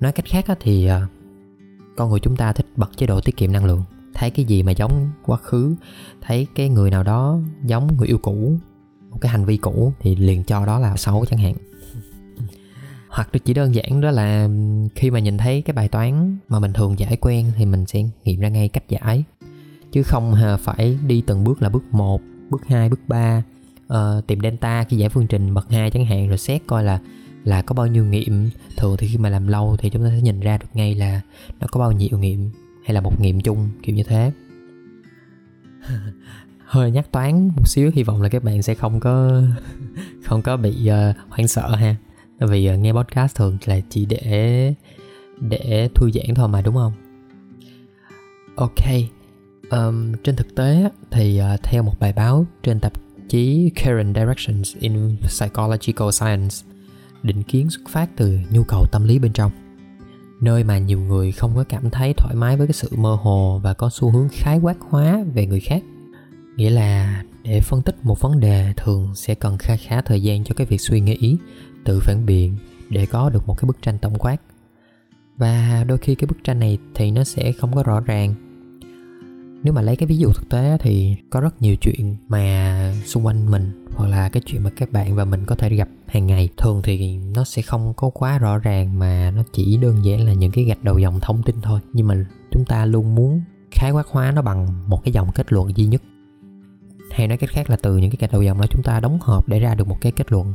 Nói 0.00 0.12
cách 0.12 0.26
khác 0.26 0.44
thì 0.60 0.86
ờ, 0.86 1.06
con 1.96 2.10
người 2.10 2.20
chúng 2.20 2.36
ta 2.36 2.52
thích 2.52 2.66
bật 2.76 2.90
chế 2.96 3.06
độ 3.06 3.20
tiết 3.20 3.36
kiệm 3.36 3.52
năng 3.52 3.64
lượng. 3.64 3.82
Thấy 4.14 4.30
cái 4.30 4.44
gì 4.44 4.62
mà 4.62 4.72
giống 4.72 5.10
quá 5.26 5.36
khứ 5.36 5.74
thấy 6.20 6.46
cái 6.54 6.68
người 6.68 6.90
nào 6.90 7.02
đó 7.02 7.38
giống 7.64 7.96
người 7.96 8.06
yêu 8.06 8.18
cũ 8.18 8.58
một 9.10 9.18
cái 9.20 9.32
hành 9.32 9.44
vi 9.44 9.56
cũ 9.56 9.92
thì 10.00 10.16
liền 10.16 10.44
cho 10.44 10.66
đó 10.66 10.78
là 10.78 10.96
xấu 10.96 11.24
chẳng 11.26 11.38
hạn 11.38 11.54
hoặc 13.16 13.28
chỉ 13.44 13.54
đơn 13.54 13.74
giản 13.74 14.00
đó 14.00 14.10
là 14.10 14.48
khi 14.94 15.10
mà 15.10 15.18
nhìn 15.18 15.38
thấy 15.38 15.62
cái 15.62 15.74
bài 15.74 15.88
toán 15.88 16.38
mà 16.48 16.58
mình 16.58 16.72
thường 16.72 16.98
giải 16.98 17.16
quen 17.20 17.52
thì 17.56 17.66
mình 17.66 17.86
sẽ 17.86 18.04
nghiệm 18.24 18.40
ra 18.40 18.48
ngay 18.48 18.68
cách 18.68 18.88
giải. 18.88 19.24
Chứ 19.92 20.02
không 20.02 20.34
phải 20.60 20.98
đi 21.06 21.22
từng 21.26 21.44
bước 21.44 21.62
là 21.62 21.68
bước 21.68 21.84
1, 21.90 22.20
bước 22.50 22.66
2, 22.66 22.88
bước 22.88 23.00
3 23.08 23.38
uh, 23.38 23.44
ờ, 23.88 24.22
tìm 24.26 24.40
delta 24.40 24.84
khi 24.84 24.96
giải 24.96 25.08
phương 25.08 25.26
trình 25.26 25.54
bậc 25.54 25.70
2 25.70 25.90
chẳng 25.90 26.04
hạn 26.04 26.28
rồi 26.28 26.38
xét 26.38 26.62
coi 26.66 26.84
là 26.84 27.00
là 27.44 27.62
có 27.62 27.74
bao 27.74 27.86
nhiêu 27.86 28.04
nghiệm. 28.04 28.50
Thường 28.76 28.96
thì 28.98 29.08
khi 29.08 29.18
mà 29.18 29.28
làm 29.28 29.48
lâu 29.48 29.76
thì 29.78 29.90
chúng 29.90 30.02
ta 30.02 30.10
sẽ 30.10 30.20
nhìn 30.20 30.40
ra 30.40 30.58
được 30.58 30.68
ngay 30.74 30.94
là 30.94 31.20
nó 31.60 31.66
có 31.70 31.80
bao 31.80 31.92
nhiêu 31.92 32.18
nghiệm 32.18 32.50
hay 32.84 32.94
là 32.94 33.00
một 33.00 33.20
nghiệm 33.20 33.40
chung 33.40 33.68
kiểu 33.82 33.96
như 33.96 34.02
thế. 34.02 34.32
Hơi 36.64 36.90
nhắc 36.90 37.12
toán 37.12 37.48
một 37.48 37.68
xíu 37.68 37.90
hy 37.94 38.02
vọng 38.02 38.22
là 38.22 38.28
các 38.28 38.44
bạn 38.44 38.62
sẽ 38.62 38.74
không 38.74 39.00
có 39.00 39.42
không 40.24 40.42
có 40.42 40.56
bị 40.56 40.90
uh, 40.90 41.16
hoảng 41.28 41.48
sợ 41.48 41.74
ha 41.74 41.96
vì 42.38 42.66
à, 42.66 42.76
nghe 42.76 42.92
podcast 42.92 43.36
thường 43.36 43.58
là 43.64 43.80
chỉ 43.90 44.06
để 44.06 44.74
để 45.40 45.88
thư 45.94 46.10
giãn 46.10 46.34
thôi 46.34 46.48
mà 46.48 46.62
đúng 46.62 46.74
không? 46.74 46.92
Ok 48.56 48.86
um, 49.70 50.12
trên 50.24 50.36
thực 50.36 50.54
tế 50.54 50.90
thì 51.10 51.40
uh, 51.54 51.62
theo 51.62 51.82
một 51.82 52.00
bài 52.00 52.12
báo 52.12 52.46
trên 52.62 52.80
tạp 52.80 52.92
chí 53.28 53.70
Current 53.76 54.16
Directions 54.16 54.76
in 54.76 55.16
Psychological 55.22 56.10
Science 56.10 56.56
định 57.22 57.42
kiến 57.42 57.70
xuất 57.70 57.82
phát 57.88 58.10
từ 58.16 58.38
nhu 58.50 58.64
cầu 58.64 58.84
tâm 58.92 59.04
lý 59.04 59.18
bên 59.18 59.32
trong. 59.32 59.52
Nơi 60.40 60.64
mà 60.64 60.78
nhiều 60.78 61.00
người 61.00 61.32
không 61.32 61.52
có 61.56 61.64
cảm 61.68 61.90
thấy 61.90 62.14
thoải 62.16 62.34
mái 62.34 62.56
với 62.56 62.66
cái 62.66 62.74
sự 62.74 62.88
mơ 62.96 63.14
hồ 63.14 63.60
và 63.62 63.74
có 63.74 63.90
xu 63.92 64.10
hướng 64.10 64.28
khái 64.32 64.58
quát 64.58 64.76
hóa 64.80 65.24
về 65.34 65.46
người 65.46 65.60
khác. 65.60 65.82
Nghĩa 66.56 66.70
là 66.70 67.22
để 67.42 67.60
phân 67.60 67.82
tích 67.82 67.96
một 68.02 68.20
vấn 68.20 68.40
đề 68.40 68.72
thường 68.76 69.12
sẽ 69.14 69.34
cần 69.34 69.58
kha 69.58 69.76
khá 69.76 70.00
thời 70.00 70.22
gian 70.22 70.44
cho 70.44 70.54
cái 70.54 70.66
việc 70.66 70.80
suy 70.80 71.00
nghĩ 71.00 71.36
tự 71.86 72.00
phản 72.00 72.26
biện 72.26 72.56
để 72.88 73.06
có 73.06 73.30
được 73.30 73.46
một 73.46 73.54
cái 73.58 73.66
bức 73.66 73.82
tranh 73.82 73.98
tổng 73.98 74.18
quát. 74.18 74.36
Và 75.36 75.84
đôi 75.88 75.98
khi 75.98 76.14
cái 76.14 76.26
bức 76.26 76.44
tranh 76.44 76.58
này 76.58 76.78
thì 76.94 77.10
nó 77.10 77.24
sẽ 77.24 77.52
không 77.52 77.74
có 77.74 77.82
rõ 77.82 78.00
ràng. 78.00 78.34
Nếu 79.62 79.72
mà 79.72 79.82
lấy 79.82 79.96
cái 79.96 80.06
ví 80.06 80.16
dụ 80.16 80.32
thực 80.32 80.48
tế 80.48 80.76
thì 80.80 81.16
có 81.30 81.40
rất 81.40 81.62
nhiều 81.62 81.76
chuyện 81.80 82.16
mà 82.28 82.94
xung 83.04 83.26
quanh 83.26 83.50
mình 83.50 83.86
hoặc 83.94 84.06
là 84.06 84.28
cái 84.28 84.42
chuyện 84.46 84.62
mà 84.62 84.70
các 84.76 84.92
bạn 84.92 85.16
và 85.16 85.24
mình 85.24 85.44
có 85.46 85.54
thể 85.54 85.76
gặp 85.76 85.88
hàng 86.06 86.26
ngày, 86.26 86.48
thường 86.56 86.80
thì 86.84 87.16
nó 87.16 87.44
sẽ 87.44 87.62
không 87.62 87.92
có 87.96 88.10
quá 88.10 88.38
rõ 88.38 88.58
ràng 88.58 88.98
mà 88.98 89.32
nó 89.36 89.42
chỉ 89.52 89.76
đơn 89.76 90.04
giản 90.04 90.26
là 90.26 90.32
những 90.32 90.50
cái 90.50 90.64
gạch 90.64 90.84
đầu 90.84 90.98
dòng 90.98 91.20
thông 91.20 91.42
tin 91.42 91.56
thôi. 91.62 91.80
Nhưng 91.92 92.06
mà 92.06 92.26
chúng 92.50 92.64
ta 92.64 92.84
luôn 92.84 93.14
muốn 93.14 93.42
khái 93.70 93.90
quát 93.90 94.06
hóa 94.06 94.32
nó 94.32 94.42
bằng 94.42 94.88
một 94.88 95.04
cái 95.04 95.12
dòng 95.12 95.32
kết 95.34 95.52
luận 95.52 95.76
duy 95.76 95.86
nhất. 95.86 96.02
Hay 97.10 97.28
nói 97.28 97.38
cách 97.38 97.50
khác 97.50 97.70
là 97.70 97.76
từ 97.76 97.96
những 97.96 98.10
cái 98.10 98.18
gạch 98.20 98.32
đầu 98.32 98.42
dòng 98.42 98.60
đó 98.60 98.66
chúng 98.70 98.82
ta 98.82 99.00
đóng 99.00 99.18
hợp 99.20 99.48
để 99.48 99.58
ra 99.58 99.74
được 99.74 99.88
một 99.88 100.00
cái 100.00 100.12
kết 100.12 100.32
luận 100.32 100.54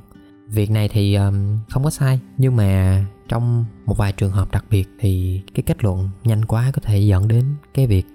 việc 0.51 0.71
này 0.71 0.87
thì 0.87 1.15
um, 1.15 1.59
không 1.69 1.83
có 1.83 1.89
sai 1.89 2.19
nhưng 2.37 2.55
mà 2.55 3.05
trong 3.27 3.65
một 3.85 3.97
vài 3.97 4.11
trường 4.11 4.31
hợp 4.31 4.51
đặc 4.51 4.65
biệt 4.69 4.89
thì 4.99 5.41
cái 5.53 5.63
kết 5.63 5.83
luận 5.83 6.09
nhanh 6.23 6.45
quá 6.45 6.71
có 6.73 6.81
thể 6.83 6.99
dẫn 6.99 7.27
đến 7.27 7.45
cái 7.73 7.87
việc 7.87 8.05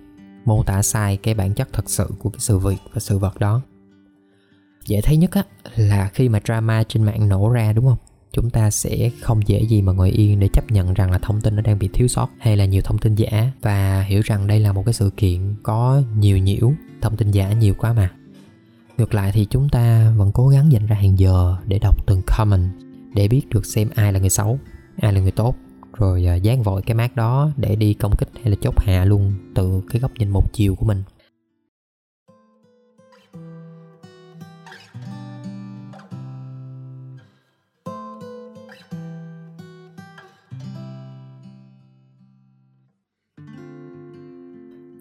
mô 0.45 0.63
tả 0.63 0.83
sai 0.83 1.17
cái 1.17 1.35
bản 1.35 1.55
chất 1.55 1.69
thật 1.73 1.91
sự 1.91 2.07
của 2.19 2.31
cái 2.31 2.41
sự 2.41 2.59
việc 2.59 2.77
và 2.93 3.01
sự 3.01 3.19
vật 3.19 3.39
đó. 3.41 3.61
Dễ 4.87 5.01
thấy 5.01 5.17
nhất 5.17 5.31
á 5.31 5.43
là 5.77 6.11
khi 6.15 6.29
mà 6.29 6.41
drama 6.45 6.83
trên 6.89 7.03
mạng 7.03 7.29
nổ 7.29 7.51
ra 7.51 7.73
đúng 7.73 7.87
không? 7.87 7.99
Chúng 8.33 8.51
ta 8.51 8.71
sẽ 8.71 9.11
không 9.21 9.49
dễ 9.49 9.63
gì 9.63 9.83
mà 9.83 9.93
ngồi 9.93 10.11
yên 10.11 10.41
để 10.41 10.49
chấp 10.49 10.71
nhận 10.71 10.95
rằng 10.95 11.11
là 11.11 11.19
thông 11.19 11.41
tin 11.41 11.57
nó 11.57 11.63
đang 11.63 11.79
bị 11.79 11.89
thiếu 11.93 12.09
sót 12.09 12.29
hay 12.39 12.57
là 12.57 12.65
nhiều 12.65 12.83
thông 12.83 12.99
tin 12.99 13.15
giả 13.15 13.53
và 13.63 14.03
hiểu 14.03 14.21
rằng 14.25 14.47
đây 14.47 14.61
là 14.61 14.73
một 14.73 14.83
cái 14.87 14.93
sự 14.93 15.11
kiện 15.17 15.55
có 15.63 16.03
nhiều 16.19 16.39
nhiễu 16.39 16.73
thông 17.01 17.17
tin 17.17 17.31
giả 17.31 17.53
nhiều 17.53 17.75
quá 17.79 17.93
mà 17.93 18.11
ngược 18.99 19.15
lại 19.15 19.33
thì 19.33 19.47
chúng 19.51 19.69
ta 19.69 20.13
vẫn 20.17 20.33
cố 20.33 20.49
gắng 20.49 20.73
dành 20.73 20.87
ra 20.87 20.97
hàng 20.97 21.19
giờ 21.19 21.57
để 21.67 21.79
đọc 21.79 22.07
từng 22.07 22.23
comment, 22.27 22.71
để 23.15 23.29
biết 23.29 23.49
được 23.49 23.67
xem 23.67 23.89
ai 23.95 24.13
là 24.13 24.19
người 24.19 24.31
xấu, 24.31 24.59
ai 24.97 25.13
là 25.13 25.21
người 25.21 25.31
tốt. 25.31 25.57
Rồi 25.99 26.27
à, 26.27 26.35
dán 26.35 26.63
vội 26.63 26.83
cái 26.83 26.95
mát 26.95 27.17
đó 27.17 27.51
để 27.57 27.77
đi 27.77 27.95
công 27.95 28.17
kích 28.19 28.29
hay 28.35 28.51
là 28.51 28.57
chốt 28.61 28.75
hạ 28.79 29.05
luôn 29.05 29.35
từ 29.55 29.83
cái 29.91 30.01
góc 30.01 30.11
nhìn 30.19 30.31
một 30.31 30.53
chiều 30.53 30.75
của 30.75 30.87
mình. 30.87 31.03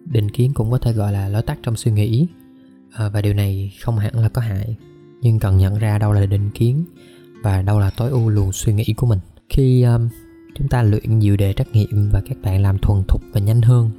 Định 0.06 0.32
kiến 0.32 0.52
cũng 0.54 0.72
có 0.72 0.78
thể 0.78 0.94
gọi 0.94 1.12
là 1.12 1.30
lối 1.30 1.42
tắt 1.42 1.60
trong 1.64 1.76
suy 1.76 1.92
nghĩ 1.92 2.28
à, 2.96 3.10
và 3.10 3.22
điều 3.22 3.34
này 3.34 3.74
không 3.82 3.98
hẳn 3.98 4.20
là 4.20 4.30
có 4.30 4.42
hại 4.42 4.76
nhưng 5.22 5.40
cần 5.40 5.58
nhận 5.58 5.78
ra 5.78 5.98
đâu 5.98 6.14
là 6.14 6.26
định 6.26 6.50
kiến 6.50 6.86
và 7.44 7.62
đâu 7.62 7.80
là 7.80 7.90
tối 7.90 8.10
ưu 8.10 8.30
luồng 8.30 8.52
suy 8.52 8.74
nghĩ 8.74 8.94
của 8.98 9.08
mình. 9.08 9.20
Khi 9.50 9.84
um, 9.84 10.10
chúng 10.58 10.68
ta 10.68 10.84
luyện 10.84 11.20
nhiều 11.20 11.38
đề 11.38 11.54
trắc 11.54 11.68
nghiệm 11.72 12.10
và 12.14 12.22
các 12.30 12.38
bạn 12.44 12.62
làm 12.62 12.78
thuần 12.78 13.04
thục 13.08 13.22
và 13.34 13.40
nhanh 13.40 13.62
hơn 13.62 13.90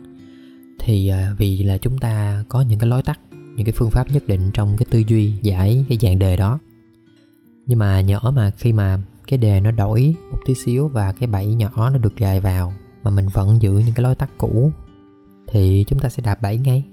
thì 0.80 1.12
uh, 1.12 1.38
vì 1.38 1.62
là 1.62 1.78
chúng 1.78 1.98
ta 1.98 2.44
có 2.48 2.60
những 2.60 2.78
cái 2.78 2.88
lối 2.88 3.02
tắt 3.02 3.20
những 3.30 3.66
cái 3.66 3.72
phương 3.72 3.90
pháp 3.90 4.10
nhất 4.10 4.26
định 4.26 4.50
trong 4.52 4.76
cái 4.78 4.86
tư 4.90 5.02
duy 5.08 5.32
giải 5.42 5.84
cái 5.88 5.98
dạng 6.00 6.18
đề 6.18 6.36
đó. 6.36 6.58
Nhưng 7.66 7.78
mà 7.78 8.00
nhỏ 8.00 8.32
mà 8.36 8.50
khi 8.50 8.72
mà 8.72 8.98
cái 9.26 9.38
đề 9.38 9.60
nó 9.60 9.70
đổi 9.70 10.14
một 10.30 10.38
tí 10.46 10.54
xíu 10.54 10.88
và 10.88 11.12
cái 11.12 11.26
bẫy 11.26 11.54
nhỏ 11.54 11.90
nó 11.90 11.98
được 11.98 12.16
gài 12.16 12.40
vào 12.40 12.72
mà 13.02 13.10
mình 13.10 13.28
vẫn 13.28 13.62
giữ 13.62 13.72
những 13.72 13.94
cái 13.94 14.02
lối 14.02 14.14
tắt 14.14 14.30
cũ 14.38 14.72
thì 15.48 15.84
chúng 15.88 15.98
ta 15.98 16.08
sẽ 16.08 16.22
đạp 16.22 16.42
bẫy 16.42 16.58
ngay 16.58 16.84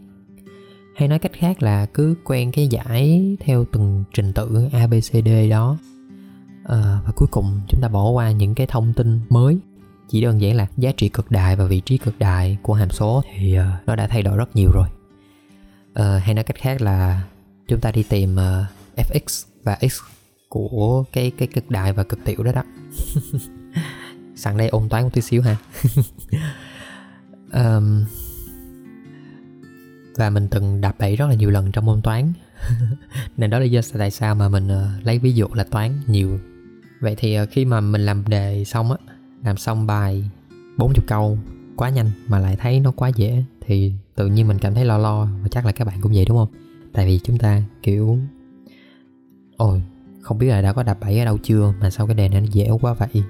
hay 0.96 1.08
nói 1.08 1.20
cách 1.20 1.32
khác 1.34 1.64
là 1.64 1.86
cứ 1.86 2.16
quen 2.24 2.52
cái 2.52 2.68
giải 2.68 3.36
theo 3.40 3.66
từng 3.72 4.04
trình 4.14 4.34
tự 4.34 4.68
abcd 4.72 5.30
đó. 5.50 5.78
À, 6.64 7.00
và 7.06 7.12
cuối 7.16 7.28
cùng 7.32 7.62
chúng 7.68 7.82
ta 7.82 7.88
bỏ 7.88 8.10
qua 8.10 8.32
những 8.32 8.56
cái 8.56 8.68
thông 8.68 8.94
tin 8.94 9.20
mới. 9.30 9.58
Chỉ 10.10 10.22
đơn 10.22 10.42
giản 10.42 10.56
là 10.56 10.68
giá 10.78 10.92
trị 10.98 11.10
cực 11.10 11.32
đại 11.32 11.56
và 11.56 11.66
vị 11.66 11.80
trí 11.80 11.98
cực 11.98 12.20
đại 12.20 12.58
của 12.62 12.74
hàm 12.74 12.90
số 12.90 13.24
thì 13.34 13.60
uh, 13.60 13.88
nó 13.88 13.96
đã 13.96 14.08
thay 14.08 14.24
đổi 14.24 14.38
rất 14.38 14.56
nhiều 14.56 14.72
rồi. 14.74 14.88
Uh, 15.92 16.24
hay 16.24 16.34
nói 16.34 16.44
cách 16.44 16.58
khác 16.58 16.82
là 16.82 17.24
chúng 17.68 17.80
ta 17.80 17.92
đi 17.92 18.04
tìm 18.04 18.36
uh, 18.36 18.68
fx 18.98 19.46
và 19.64 19.78
x 19.90 20.00
của 20.50 21.04
cái 21.12 21.32
cái 21.38 21.48
cực 21.48 21.70
đại 21.70 21.94
và 21.94 22.04
cực 22.04 22.20
tiểu 22.26 22.44
đó 22.44 22.52
đó. 22.52 22.64
Sẵn 24.36 24.58
đây 24.58 24.68
ôn 24.68 24.90
toán 24.90 25.04
một 25.04 25.10
tí 25.14 25.22
xíu 25.22 25.42
ha. 25.42 25.58
Um, 27.54 28.06
và 30.16 30.30
mình 30.30 30.48
từng 30.52 30.82
đạp 30.82 30.96
bẫy 31.00 31.16
rất 31.16 31.28
là 31.28 31.34
nhiều 31.34 31.50
lần 31.50 31.72
trong 31.72 31.86
môn 31.86 32.02
toán. 32.02 32.34
Nên 33.38 33.50
đó 33.50 33.60
là 33.60 33.66
do 33.66 33.82
tại 33.98 34.12
sao 34.12 34.36
mà 34.36 34.50
mình 34.50 34.68
ờ, 34.68 34.90
lấy 35.04 35.20
ví 35.20 35.34
dụ 35.34 35.48
là 35.54 35.64
toán 35.64 35.92
nhiều. 36.08 36.40
Vậy 37.02 37.16
thì 37.18 37.34
ờ, 37.34 37.46
khi 37.46 37.66
mà 37.66 37.82
mình 37.82 38.06
làm 38.06 38.24
đề 38.28 38.64
xong 38.66 38.92
á, 38.92 38.98
làm 39.44 39.58
xong 39.58 39.88
bài 39.88 40.30
40 40.78 41.04
câu, 41.08 41.38
quá 41.76 41.90
nhanh 41.90 42.12
mà 42.28 42.40
lại 42.40 42.56
thấy 42.56 42.80
nó 42.80 42.92
quá 42.92 43.12
dễ, 43.16 43.44
thì 43.62 43.94
tự 44.16 44.28
nhiên 44.28 44.48
mình 44.48 44.60
cảm 44.60 44.74
thấy 44.74 44.86
lo 44.86 44.98
lo, 44.98 45.26
và 45.42 45.48
chắc 45.52 45.66
là 45.66 45.72
các 45.72 45.86
bạn 45.86 46.02
cũng 46.02 46.12
vậy, 46.16 46.26
đúng 46.26 46.38
không? 46.38 46.50
Tại 46.94 47.06
vì 47.06 47.20
chúng 47.24 47.38
ta, 47.38 47.62
kiểu, 47.84 48.18
ôi, 49.58 49.82
không 50.22 50.38
biết 50.38 50.48
là 50.48 50.62
đã 50.62 50.74
có 50.74 50.84
đạp 50.84 50.98
bẫy 51.02 51.20
ở 51.20 51.26
đâu 51.26 51.38
chưa 51.44 51.74
mà 51.82 51.90
sao 51.90 52.08
cái 52.08 52.16
đề 52.16 52.30
này 52.30 52.42
nó 52.42 52.48
dễ 52.52 52.70
quá 52.82 52.94
vậy? 52.94 53.24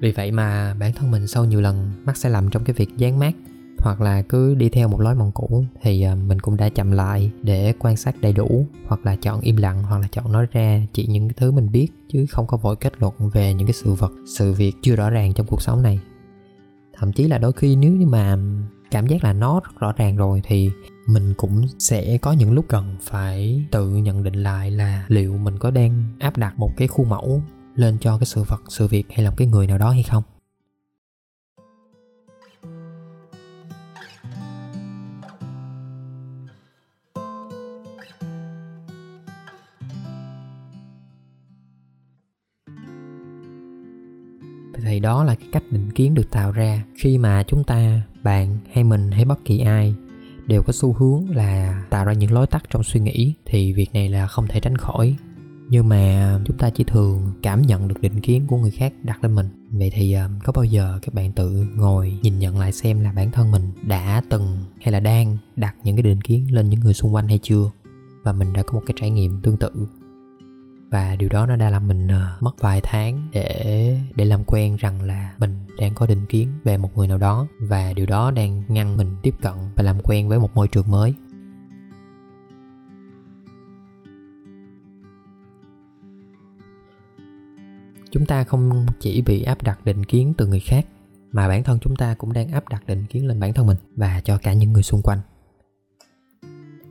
Vì 0.00 0.12
vậy 0.12 0.32
mà 0.32 0.74
bản 0.74 0.92
thân 0.92 1.10
mình 1.10 1.26
sau 1.26 1.44
nhiều 1.44 1.60
lần 1.60 1.90
mắc 2.04 2.16
sai 2.16 2.32
lầm 2.32 2.50
trong 2.50 2.64
cái 2.64 2.74
việc 2.74 2.96
dán 2.96 3.18
mát 3.18 3.32
hoặc 3.80 4.00
là 4.00 4.22
cứ 4.22 4.54
đi 4.54 4.68
theo 4.68 4.88
một 4.88 5.00
lối 5.00 5.14
mòn 5.14 5.30
cũ, 5.32 5.64
thì 5.82 6.02
ờ, 6.02 6.16
mình 6.16 6.40
cũng 6.40 6.56
đã 6.56 6.68
chậm 6.68 6.90
lại 6.90 7.30
để 7.42 7.74
quan 7.78 7.96
sát 7.96 8.20
đầy 8.20 8.32
đủ, 8.32 8.66
hoặc 8.86 9.06
là 9.06 9.16
chọn 9.16 9.40
im 9.40 9.56
lặng, 9.56 9.82
hoặc 9.82 9.98
là 9.98 10.08
chọn 10.12 10.32
nói 10.32 10.46
ra 10.52 10.80
chỉ 10.92 11.06
những 11.06 11.28
cái 11.28 11.34
thứ 11.36 11.50
mình 11.50 11.72
biết, 11.72 11.88
chứ 12.08 12.26
không 12.30 12.46
có 12.46 12.56
vội 12.56 12.76
kết 12.76 12.92
luận 12.98 13.14
về 13.32 13.54
những 13.54 13.66
cái 13.66 13.74
sự 13.74 13.92
vật, 13.92 14.12
sự 14.36 14.52
việc 14.52 14.76
chưa 14.82 14.96
rõ 14.96 15.10
ràng 15.10 15.32
trong 15.34 15.46
cuộc 15.46 15.62
sống 15.62 15.82
này. 15.82 16.00
Thậm 16.98 17.12
chí 17.12 17.24
là 17.24 17.38
đôi 17.38 17.52
khi 17.52 17.76
nếu 17.76 17.92
như 17.92 18.06
mà 18.06 18.36
cảm 18.90 19.06
giác 19.06 19.24
là 19.24 19.32
nó 19.32 19.60
rất 19.60 19.80
rõ 19.80 19.92
ràng 19.92 20.16
rồi 20.16 20.42
thì 20.44 20.70
mình 21.06 21.34
cũng 21.36 21.66
sẽ 21.78 22.18
có 22.18 22.32
những 22.32 22.52
lúc 22.52 22.64
cần 22.68 22.96
phải 23.00 23.64
tự 23.70 23.90
nhận 23.90 24.22
định 24.22 24.34
lại 24.34 24.70
là 24.70 25.04
liệu 25.08 25.38
mình 25.38 25.58
có 25.58 25.70
đang 25.70 26.04
áp 26.18 26.36
đặt 26.36 26.58
một 26.58 26.70
cái 26.76 26.88
khuôn 26.88 27.08
mẫu 27.08 27.42
lên 27.74 27.98
cho 28.00 28.18
cái 28.18 28.26
sự 28.26 28.42
vật, 28.42 28.62
sự 28.68 28.86
việc 28.86 29.06
hay 29.10 29.24
là 29.24 29.30
một 29.30 29.36
cái 29.38 29.48
người 29.48 29.66
nào 29.66 29.78
đó 29.78 29.90
hay 29.90 30.02
không. 30.02 30.22
Thì 44.88 45.00
đó 45.00 45.24
là 45.24 45.34
cái 45.34 45.48
cách 45.52 45.62
định 45.70 45.90
kiến 45.90 46.14
được 46.14 46.30
tạo 46.30 46.52
ra 46.52 46.84
khi 46.96 47.18
mà 47.18 47.42
chúng 47.42 47.64
ta, 47.64 48.02
bạn 48.22 48.58
hay 48.72 48.84
mình 48.84 49.10
hay 49.10 49.24
bất 49.24 49.44
kỳ 49.44 49.58
ai 49.58 49.94
đều 50.46 50.62
có 50.62 50.72
xu 50.72 50.92
hướng 50.92 51.30
là 51.30 51.82
tạo 51.90 52.04
ra 52.04 52.12
những 52.12 52.32
lối 52.32 52.46
tắt 52.46 52.64
trong 52.70 52.82
suy 52.82 53.00
nghĩ 53.00 53.34
thì 53.46 53.72
việc 53.72 53.94
này 53.94 54.08
là 54.08 54.26
không 54.26 54.46
thể 54.46 54.60
tránh 54.60 54.76
khỏi. 54.76 55.16
Nhưng 55.68 55.88
mà 55.88 56.32
chúng 56.44 56.56
ta 56.58 56.70
chỉ 56.70 56.84
thường 56.84 57.32
cảm 57.42 57.62
nhận 57.62 57.88
được 57.88 58.00
định 58.00 58.20
kiến 58.20 58.44
của 58.46 58.56
người 58.56 58.70
khác 58.70 58.92
đặt 59.02 59.24
lên 59.24 59.34
mình. 59.34 59.48
Vậy 59.72 59.90
thì 59.94 60.12
ờ, 60.12 60.30
có 60.44 60.52
bao 60.52 60.64
giờ 60.64 60.98
các 61.02 61.14
bạn 61.14 61.32
tự 61.32 61.66
ngồi 61.76 62.18
nhìn 62.22 62.38
nhận 62.38 62.58
lại 62.58 62.72
xem 62.72 63.00
là 63.00 63.12
bản 63.12 63.30
thân 63.30 63.50
mình 63.50 63.62
đã 63.82 64.22
từng 64.30 64.58
hay 64.80 64.92
là 64.92 65.00
đang 65.00 65.36
đặt 65.56 65.74
những 65.84 65.96
cái 65.96 66.02
định 66.02 66.20
kiến 66.20 66.54
lên 66.54 66.70
những 66.70 66.80
người 66.80 66.94
xung 66.94 67.14
quanh 67.14 67.28
hay 67.28 67.38
chưa? 67.42 67.70
Và 68.22 68.32
mình 68.32 68.52
đã 68.52 68.62
có 68.62 68.72
một 68.72 68.82
cái 68.86 68.94
trải 69.00 69.10
nghiệm 69.10 69.40
tương 69.42 69.56
tự 69.56 69.70
và 70.90 71.16
điều 71.16 71.28
đó 71.28 71.46
nó 71.46 71.56
đã 71.56 71.70
làm 71.70 71.88
mình 71.88 72.06
uh, 72.06 72.42
mất 72.42 72.60
vài 72.60 72.80
tháng 72.82 73.28
để 73.32 73.98
để 74.14 74.24
làm 74.24 74.44
quen 74.44 74.76
rằng 74.76 75.02
là 75.02 75.34
mình 75.38 75.54
đang 75.78 75.94
có 75.94 76.06
định 76.06 76.26
kiến 76.26 76.48
về 76.64 76.76
một 76.76 76.96
người 76.96 77.08
nào 77.08 77.18
đó. 77.18 77.46
Và 77.60 77.92
điều 77.92 78.06
đó 78.06 78.30
đang 78.30 78.62
ngăn 78.68 78.96
mình 78.96 79.16
tiếp 79.22 79.34
cận 79.40 79.54
và 79.76 79.82
làm 79.82 80.00
quen 80.04 80.28
với 80.28 80.38
một 80.38 80.54
môi 80.54 80.68
trường 80.68 80.90
mới. 80.90 81.14
Chúng 88.10 88.26
ta 88.26 88.44
không 88.44 88.86
chỉ 89.00 89.22
bị 89.22 89.42
áp 89.42 89.62
đặt 89.62 89.84
định 89.84 90.04
kiến 90.04 90.34
từ 90.36 90.46
người 90.46 90.60
khác 90.60 90.86
mà 91.32 91.48
bản 91.48 91.64
thân 91.64 91.78
chúng 91.78 91.96
ta 91.96 92.14
cũng 92.14 92.32
đang 92.32 92.48
áp 92.48 92.68
đặt 92.68 92.86
định 92.86 93.06
kiến 93.06 93.26
lên 93.26 93.40
bản 93.40 93.52
thân 93.52 93.66
mình 93.66 93.76
và 93.96 94.20
cho 94.24 94.38
cả 94.38 94.52
những 94.52 94.72
người 94.72 94.82
xung 94.82 95.02
quanh 95.02 95.20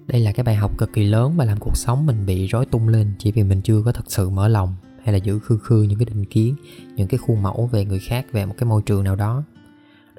đây 0.07 0.21
là 0.21 0.31
cái 0.31 0.43
bài 0.43 0.55
học 0.55 0.77
cực 0.77 0.93
kỳ 0.93 1.03
lớn 1.03 1.33
và 1.37 1.45
làm 1.45 1.57
cuộc 1.59 1.77
sống 1.77 2.05
mình 2.05 2.25
bị 2.25 2.47
rối 2.47 2.65
tung 2.65 2.87
lên 2.87 3.11
chỉ 3.19 3.31
vì 3.31 3.43
mình 3.43 3.61
chưa 3.61 3.81
có 3.85 3.91
thật 3.91 4.05
sự 4.07 4.29
mở 4.29 4.47
lòng 4.47 4.75
hay 5.03 5.13
là 5.13 5.17
giữ 5.17 5.39
khư 5.39 5.57
khư 5.57 5.81
những 5.81 5.99
cái 5.99 6.05
định 6.05 6.25
kiến, 6.25 6.55
những 6.95 7.07
cái 7.07 7.17
khuôn 7.17 7.43
mẫu 7.43 7.69
về 7.71 7.85
người 7.85 7.99
khác 7.99 8.25
về 8.31 8.45
một 8.45 8.53
cái 8.57 8.69
môi 8.69 8.81
trường 8.85 9.03
nào 9.03 9.15
đó. 9.15 9.43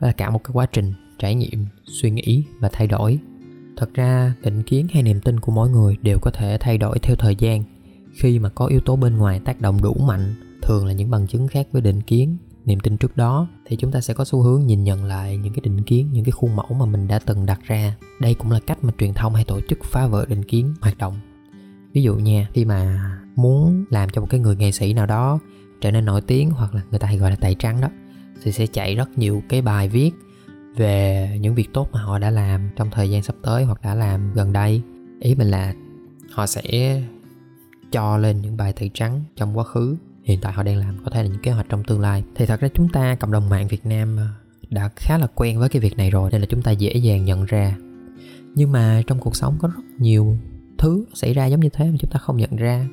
Đó 0.01 0.07
là 0.07 0.13
cả 0.13 0.31
một 0.31 0.45
cái 0.45 0.51
quá 0.53 0.67
trình 0.73 0.93
trải 1.19 1.35
nghiệm, 1.35 1.67
suy 1.85 2.11
nghĩ 2.11 2.45
và 2.61 2.69
thay 2.73 2.87
đổi. 2.87 3.19
Thật 3.77 3.95
ra, 3.95 4.35
định 4.43 4.63
kiến 4.63 4.87
hay 4.93 5.03
niềm 5.03 5.21
tin 5.21 5.41
của 5.41 5.53
mỗi 5.53 5.71
người 5.71 5.97
đều 6.03 6.19
có 6.23 6.31
thể 6.31 6.57
thay 6.61 6.79
đổi 6.79 6.99
theo 6.99 7.17
thời 7.17 7.37
gian. 7.37 7.65
Khi 8.15 8.39
mà 8.39 8.49
có 8.49 8.67
yếu 8.67 8.81
tố 8.81 8.97
bên 8.97 9.17
ngoài 9.17 9.41
tác 9.45 9.61
động 9.61 9.83
đủ 9.83 9.95
mạnh, 9.95 10.35
thường 10.63 10.87
là 10.87 10.93
những 10.93 11.11
bằng 11.11 11.27
chứng 11.27 11.49
khác 11.49 11.67
với 11.73 11.83
định 11.83 12.01
kiến 12.01 12.37
niềm 12.69 12.81
tin 12.81 12.97
trước 12.97 13.17
đó, 13.17 13.49
thì 13.67 13.77
chúng 13.77 13.93
ta 13.93 14.01
sẽ 14.01 14.15
có 14.15 14.25
xu 14.25 14.43
hướng 14.43 14.67
nhìn 14.67 14.85
nhận 14.85 15.05
lại 15.05 15.37
những 15.37 15.53
cái 15.53 15.61
định 15.65 15.83
kiến, 15.83 16.09
những 16.13 16.25
cái 16.25 16.33
khuôn 16.33 16.57
mẫu 16.57 16.67
mà 16.79 16.87
mình 16.87 17.09
đã 17.09 17.19
từng 17.19 17.47
đặt 17.47 17.61
ra. 17.65 17.97
Đây 18.21 18.35
cũng 18.35 18.51
là 18.51 18.61
cách 18.61 18.85
mà 18.85 18.93
truyền 18.99 19.15
thông 19.15 19.35
hay 19.35 19.45
tổ 19.45 19.61
chức 19.69 19.79
phá 19.85 20.07
vỡ 20.07 20.27
định 20.29 20.45
kiến, 20.45 20.75
hoạt 20.81 20.99
động. 20.99 21.15
Ví 21.93 22.03
dụ 22.03 22.17
nha, 22.17 22.49
khi 22.53 22.65
mà 22.65 23.11
muốn 23.37 23.85
làm 23.91 24.11
cho 24.11 24.21
một 24.21 24.27
cái 24.31 24.41
người 24.41 24.57
nghệ 24.57 24.73
sĩ 24.73 24.93
nào 24.93 25.07
đó 25.07 25.39
trở 25.81 25.91
nên 25.91 26.05
nổi 26.05 26.21
tiếng 26.21 26.51
hoặc 26.51 26.75
là 26.75 26.83
người 26.91 26.99
ta 26.99 27.07
hay 27.07 27.19
gọi 27.19 27.31
là 27.31 27.37
tẩy 27.37 27.55
trắng 27.55 27.81
đó, 27.81 27.89
thì 28.43 28.53
sẽ 28.53 28.67
chạy 28.67 28.95
rất 28.95 29.19
nhiều 29.19 29.43
cái 29.49 29.63
bài 29.63 29.89
viết 29.89 30.11
về 30.77 31.39
những 31.41 31.55
việc 31.55 31.73
tốt 31.73 31.89
mà 31.93 32.03
họ 32.03 32.19
đã 32.19 32.31
làm 32.31 32.71
trong 32.77 32.91
thời 32.91 33.11
gian 33.11 33.23
sắp 33.23 33.37
tới 33.43 33.65
hoặc 33.65 33.83
đã 33.83 33.95
làm 33.95 34.35
gần 34.35 34.53
đây. 34.53 34.83
Ý 35.21 35.35
mình 35.35 35.49
là 35.49 35.75
họ 36.31 36.47
sẽ 36.47 37.03
cho 37.93 38.17
lên 38.17 38.43
những 38.43 38.57
bài 38.57 38.73
tẩy 38.73 38.91
trắng 38.95 39.25
trong 39.37 39.59
quá 39.59 39.65
khứ 39.65 39.97
hiện 40.29 40.41
tại 40.41 40.53
họ 40.53 40.63
đang 40.63 40.77
làm 40.77 40.99
có 41.05 41.11
thể 41.11 41.23
là 41.23 41.29
những 41.29 41.43
kế 41.43 41.51
hoạch 41.51 41.67
trong 41.69 41.85
tương 41.85 42.01
lai. 42.01 42.25
Thì 42.35 42.47
thật 42.47 42.61
ra 42.61 42.69
chúng 42.75 42.89
ta, 42.89 43.15
cộng 43.15 43.33
đồng 43.33 43.49
mạng 43.49 43.69
việt 43.69 43.87
nam 43.87 44.17
ờ, 44.17 44.27
đã 44.71 44.91
khá 44.97 45.19
là 45.19 45.27
quen 45.35 45.59
với 45.59 45.69
cái 45.69 45.81
việc 45.81 45.97
này 45.97 46.11
rồi, 46.11 46.31
nên 46.31 46.41
là 46.41 46.47
chúng 46.51 46.63
ta 46.63 46.71
dễ 46.71 46.93
dàng 46.93 47.25
nhận 47.25 47.45
ra. 47.45 47.77
Nhưng 48.55 48.73
mà 48.73 49.03
trong 49.07 49.19
cuộc 49.19 49.37
sống 49.37 49.57
có 49.61 49.69
rất 49.69 49.83
nhiều 49.99 50.37
thứ 50.79 51.05
xảy 51.15 51.35
ra 51.35 51.47
giống 51.47 51.61
như 51.61 51.69
thế 51.69 51.91
mà 51.91 51.97
chúng 52.01 52.11
ta 52.11 52.19
không 52.19 52.37
nhận 52.37 52.57
ra. 52.57 52.89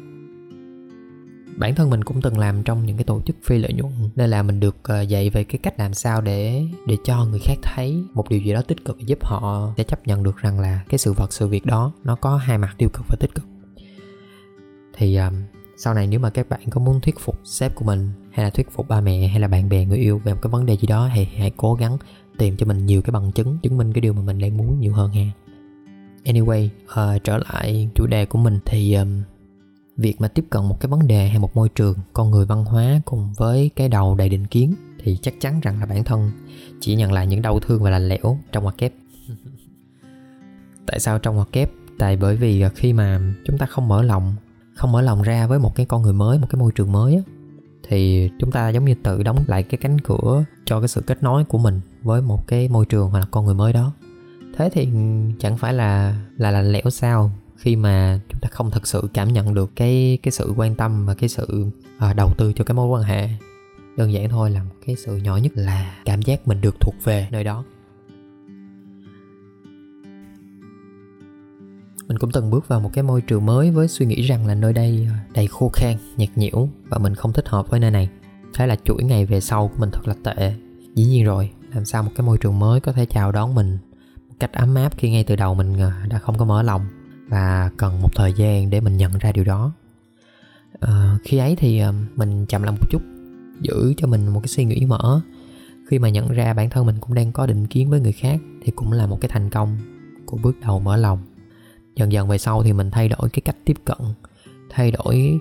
Bản 1.57 1.75
thân 1.75 1.89
mình 1.89 2.03
cũng 2.03 2.21
từng 2.21 2.37
làm 2.37 2.63
trong 2.63 2.85
những 2.85 2.97
cái 2.97 3.03
tổ 3.03 3.21
chức 3.21 3.35
phi 3.43 3.57
lợi 3.57 3.73
nhuận, 3.73 3.91
nên 4.15 4.29
là 4.29 4.43
mình 4.43 4.59
được 4.59 4.75
ờ, 4.83 5.01
dạy 5.01 5.29
về 5.29 5.43
cái 5.43 5.59
cách 5.63 5.79
làm 5.79 5.93
sao 5.93 6.21
để 6.21 6.65
để 6.87 6.97
cho 7.03 7.25
người 7.25 7.39
khác 7.43 7.55
thấy 7.63 8.03
một 8.13 8.29
điều 8.29 8.39
gì 8.39 8.53
đó 8.53 8.61
tích 8.61 8.85
cực 8.85 8.97
giúp 8.99 9.25
họ 9.25 9.73
sẽ 9.77 9.83
chấp 9.83 10.07
nhận 10.07 10.23
được 10.23 10.37
rằng 10.37 10.59
là 10.59 10.83
cái 10.89 10.97
sự 10.97 11.13
vật, 11.13 11.33
sự 11.33 11.47
việc 11.47 11.65
đó 11.65 11.91
nó 12.03 12.15
có 12.15 12.37
hai 12.37 12.57
mặt 12.57 12.75
tiêu 12.77 12.89
cực 12.89 13.05
và 13.09 13.15
tích 13.19 13.35
cực. 13.35 13.45
Thì 14.93 15.15
ờ, 15.15 15.31
sau 15.77 15.93
này 15.93 16.07
nếu 16.07 16.19
mà 16.19 16.29
các 16.29 16.49
bạn 16.49 16.69
có 16.69 16.81
muốn 16.81 17.01
thuyết 17.01 17.19
phục 17.19 17.39
sếp 17.43 17.75
của 17.75 17.85
mình 17.85 18.11
hay 18.31 18.43
là 18.43 18.49
thuyết 18.49 18.71
phục 18.71 18.87
ba 18.87 19.01
mẹ 19.01 19.27
hay 19.27 19.39
là 19.39 19.47
bạn 19.47 19.69
bè 19.69 19.85
người 19.85 19.97
yêu 19.97 20.21
về 20.23 20.33
một 20.33 20.39
cái 20.41 20.51
vấn 20.51 20.65
đề 20.65 20.77
gì 20.77 20.87
đó 20.87 21.09
thì 21.15 21.27
hãy 21.37 21.51
cố 21.57 21.73
gắng 21.73 21.97
tìm 22.37 22.57
cho 22.57 22.65
mình 22.65 22.85
nhiều 22.85 23.01
cái 23.01 23.11
bằng 23.11 23.31
chứng 23.31 23.57
chứng 23.63 23.77
minh 23.77 23.93
cái 23.93 24.01
điều 24.01 24.13
mà 24.13 24.21
mình 24.21 24.39
đang 24.39 24.57
muốn 24.57 24.79
nhiều 24.79 24.93
hơn 24.93 25.11
ha. 25.11 25.25
Anyway 26.23 26.69
uh, 26.85 27.23
trở 27.23 27.37
lại 27.37 27.89
chủ 27.95 28.07
đề 28.07 28.25
của 28.25 28.39
mình 28.39 28.59
thì 28.65 28.93
um, 28.93 29.21
việc 29.97 30.21
mà 30.21 30.27
tiếp 30.27 30.45
cận 30.49 30.63
một 30.65 30.79
cái 30.79 30.87
vấn 30.89 31.07
đề 31.07 31.27
hay 31.27 31.39
một 31.39 31.55
môi 31.55 31.69
trường 31.69 31.97
con 32.13 32.31
người 32.31 32.45
văn 32.45 32.65
hóa 32.65 33.01
cùng 33.05 33.33
với 33.37 33.71
cái 33.75 33.89
đầu 33.89 34.15
đầy 34.15 34.29
định 34.29 34.47
kiến 34.47 34.75
thì 35.03 35.17
chắc 35.21 35.33
chắn 35.39 35.59
rằng 35.59 35.79
là 35.79 35.85
bản 35.85 36.03
thân 36.03 36.31
chỉ 36.79 36.95
nhận 36.95 37.11
lại 37.13 37.27
những 37.27 37.41
đau 37.41 37.59
thương 37.59 37.83
và 37.83 37.89
lạnh 37.89 38.07
lẽo 38.07 38.37
trong 38.51 38.63
ngoặc 38.63 38.77
kép. 38.77 38.93
Tại 40.87 40.99
sao 40.99 41.19
trong 41.19 41.35
ngoặc 41.35 41.51
kép? 41.51 41.71
Tại 41.99 42.17
bởi 42.17 42.35
vì 42.35 42.63
khi 42.75 42.93
mà 42.93 43.21
chúng 43.45 43.57
ta 43.57 43.65
không 43.65 43.87
mở 43.87 44.01
lòng 44.01 44.35
không 44.75 44.91
mở 44.91 45.01
lòng 45.01 45.21
ra 45.21 45.47
với 45.47 45.59
một 45.59 45.75
cái 45.75 45.85
con 45.85 46.01
người 46.01 46.13
mới 46.13 46.39
một 46.39 46.47
cái 46.49 46.59
môi 46.59 46.71
trường 46.71 46.91
mới 46.91 47.15
á 47.15 47.21
thì 47.89 48.29
chúng 48.39 48.51
ta 48.51 48.69
giống 48.69 48.85
như 48.85 48.95
tự 49.03 49.23
đóng 49.23 49.43
lại 49.47 49.63
cái 49.63 49.77
cánh 49.77 49.99
cửa 49.99 50.43
cho 50.65 50.79
cái 50.79 50.87
sự 50.87 51.01
kết 51.01 51.23
nối 51.23 51.43
của 51.43 51.57
mình 51.57 51.81
với 52.03 52.21
một 52.21 52.47
cái 52.47 52.69
môi 52.69 52.85
trường 52.85 53.09
hoặc 53.09 53.19
là 53.19 53.25
con 53.31 53.45
người 53.45 53.55
mới 53.55 53.73
đó. 53.73 53.93
Thế 54.57 54.69
thì 54.73 54.89
chẳng 55.39 55.57
phải 55.57 55.73
là 55.73 56.15
là 56.37 56.51
là 56.51 56.61
lẽo 56.61 56.89
sao 56.89 57.31
khi 57.57 57.75
mà 57.75 58.19
chúng 58.29 58.39
ta 58.41 58.49
không 58.51 58.71
thực 58.71 58.87
sự 58.87 59.09
cảm 59.13 59.33
nhận 59.33 59.53
được 59.53 59.71
cái 59.75 60.17
cái 60.23 60.31
sự 60.31 60.53
quan 60.57 60.75
tâm 60.75 61.05
và 61.05 61.13
cái 61.13 61.29
sự 61.29 61.65
à, 61.97 62.13
đầu 62.13 62.29
tư 62.37 62.53
cho 62.53 62.63
cái 62.63 62.75
mối 62.75 62.87
quan 62.87 63.03
hệ. 63.03 63.29
Đơn 63.97 64.13
giản 64.13 64.29
thôi 64.29 64.51
là 64.51 64.63
một 64.63 64.75
cái 64.85 64.95
sự 65.05 65.17
nhỏ 65.17 65.37
nhất 65.37 65.51
là 65.55 65.95
cảm 66.05 66.21
giác 66.21 66.47
mình 66.47 66.61
được 66.61 66.75
thuộc 66.79 66.95
về 67.03 67.27
nơi 67.31 67.43
đó. 67.43 67.63
Mình 72.07 72.17
cũng 72.17 72.31
từng 72.31 72.49
bước 72.49 72.67
vào 72.67 72.79
một 72.79 72.89
cái 72.93 73.03
môi 73.03 73.21
trường 73.21 73.45
mới 73.45 73.71
với 73.71 73.87
suy 73.87 74.05
nghĩ 74.05 74.21
rằng 74.21 74.47
là 74.47 74.55
nơi 74.55 74.73
đây 74.73 75.07
ờ, 75.09 75.15
đầy 75.33 75.47
khô 75.47 75.69
khan 75.73 75.95
nhạt 76.17 76.29
nhẽo 76.35 76.69
và 76.89 76.97
mình 76.97 77.15
không 77.15 77.33
thích 77.33 77.47
hợp 77.47 77.69
với 77.69 77.79
nơi 77.79 77.91
này. 77.91 78.09
Thế 78.53 78.67
là 78.67 78.75
chuỗi 78.83 79.03
ngày 79.03 79.25
về 79.25 79.41
sau 79.41 79.67
của 79.67 79.75
mình 79.77 79.89
thật 79.93 80.07
là 80.07 80.15
tệ. 80.23 80.53
Dĩ 80.95 81.03
nhiên 81.03 81.23
rồi 81.23 81.49
làm 81.73 81.85
sao 81.85 82.03
một 82.03 82.11
cái 82.15 82.25
môi 82.25 82.37
trường 82.37 82.59
mới 82.59 82.79
có 82.79 82.91
thể 82.91 83.05
chào 83.05 83.31
đón 83.31 83.55
mình 83.55 83.77
một 84.29 84.35
cách 84.39 84.53
ấm 84.53 84.75
áp 84.75 84.97
khi 84.97 85.11
ngay 85.11 85.23
từ 85.23 85.35
đầu 85.35 85.55
mình 85.55 85.77
ờ, 85.79 85.91
đã 86.09 86.19
không 86.19 86.37
có 86.37 86.45
mở 86.45 86.63
lòng 86.63 86.81
và 87.27 87.71
cần 87.77 88.01
một 88.01 88.15
thời 88.15 88.33
gian 88.33 88.69
để 88.69 88.81
mình 88.81 88.97
nhận 88.97 89.17
ra 89.17 89.31
điều 89.31 89.43
đó. 89.43 89.71
À, 90.79 91.17
khi 91.23 91.37
ấy 91.37 91.55
thì 91.55 91.81
mình 92.15 92.45
chậm 92.45 92.63
lại 92.63 92.71
một 92.71 92.89
chút 92.89 93.01
giữ 93.61 93.93
cho 93.97 94.07
mình 94.07 94.27
một 94.27 94.39
cái 94.39 94.47
suy 94.47 94.65
nghĩ 94.65 94.85
mở. 94.85 95.21
Khi 95.87 95.99
mà 95.99 96.09
nhận 96.09 96.31
ra 96.31 96.53
bản 96.53 96.69
thân 96.69 96.85
mình 96.85 96.95
cũng 96.99 97.13
đang 97.13 97.31
có 97.31 97.45
định 97.45 97.67
kiến 97.67 97.89
với 97.89 97.99
người 97.99 98.11
khác 98.11 98.39
thì 98.63 98.71
cũng 98.75 98.91
là 98.91 99.07
một 99.07 99.21
cái 99.21 99.29
thành 99.29 99.49
công 99.49 99.77
của 100.25 100.37
bước 100.43 100.55
đầu 100.61 100.79
mở 100.79 100.97
lòng 100.97 101.19
dần 101.95 102.11
dần 102.11 102.27
về 102.27 102.37
sau 102.37 102.63
thì 102.63 102.73
mình 102.73 102.91
thay 102.91 103.09
đổi 103.09 103.29
cái 103.29 103.41
cách 103.41 103.57
tiếp 103.65 103.77
cận 103.85 103.97
thay 104.69 104.91
đổi 104.91 105.39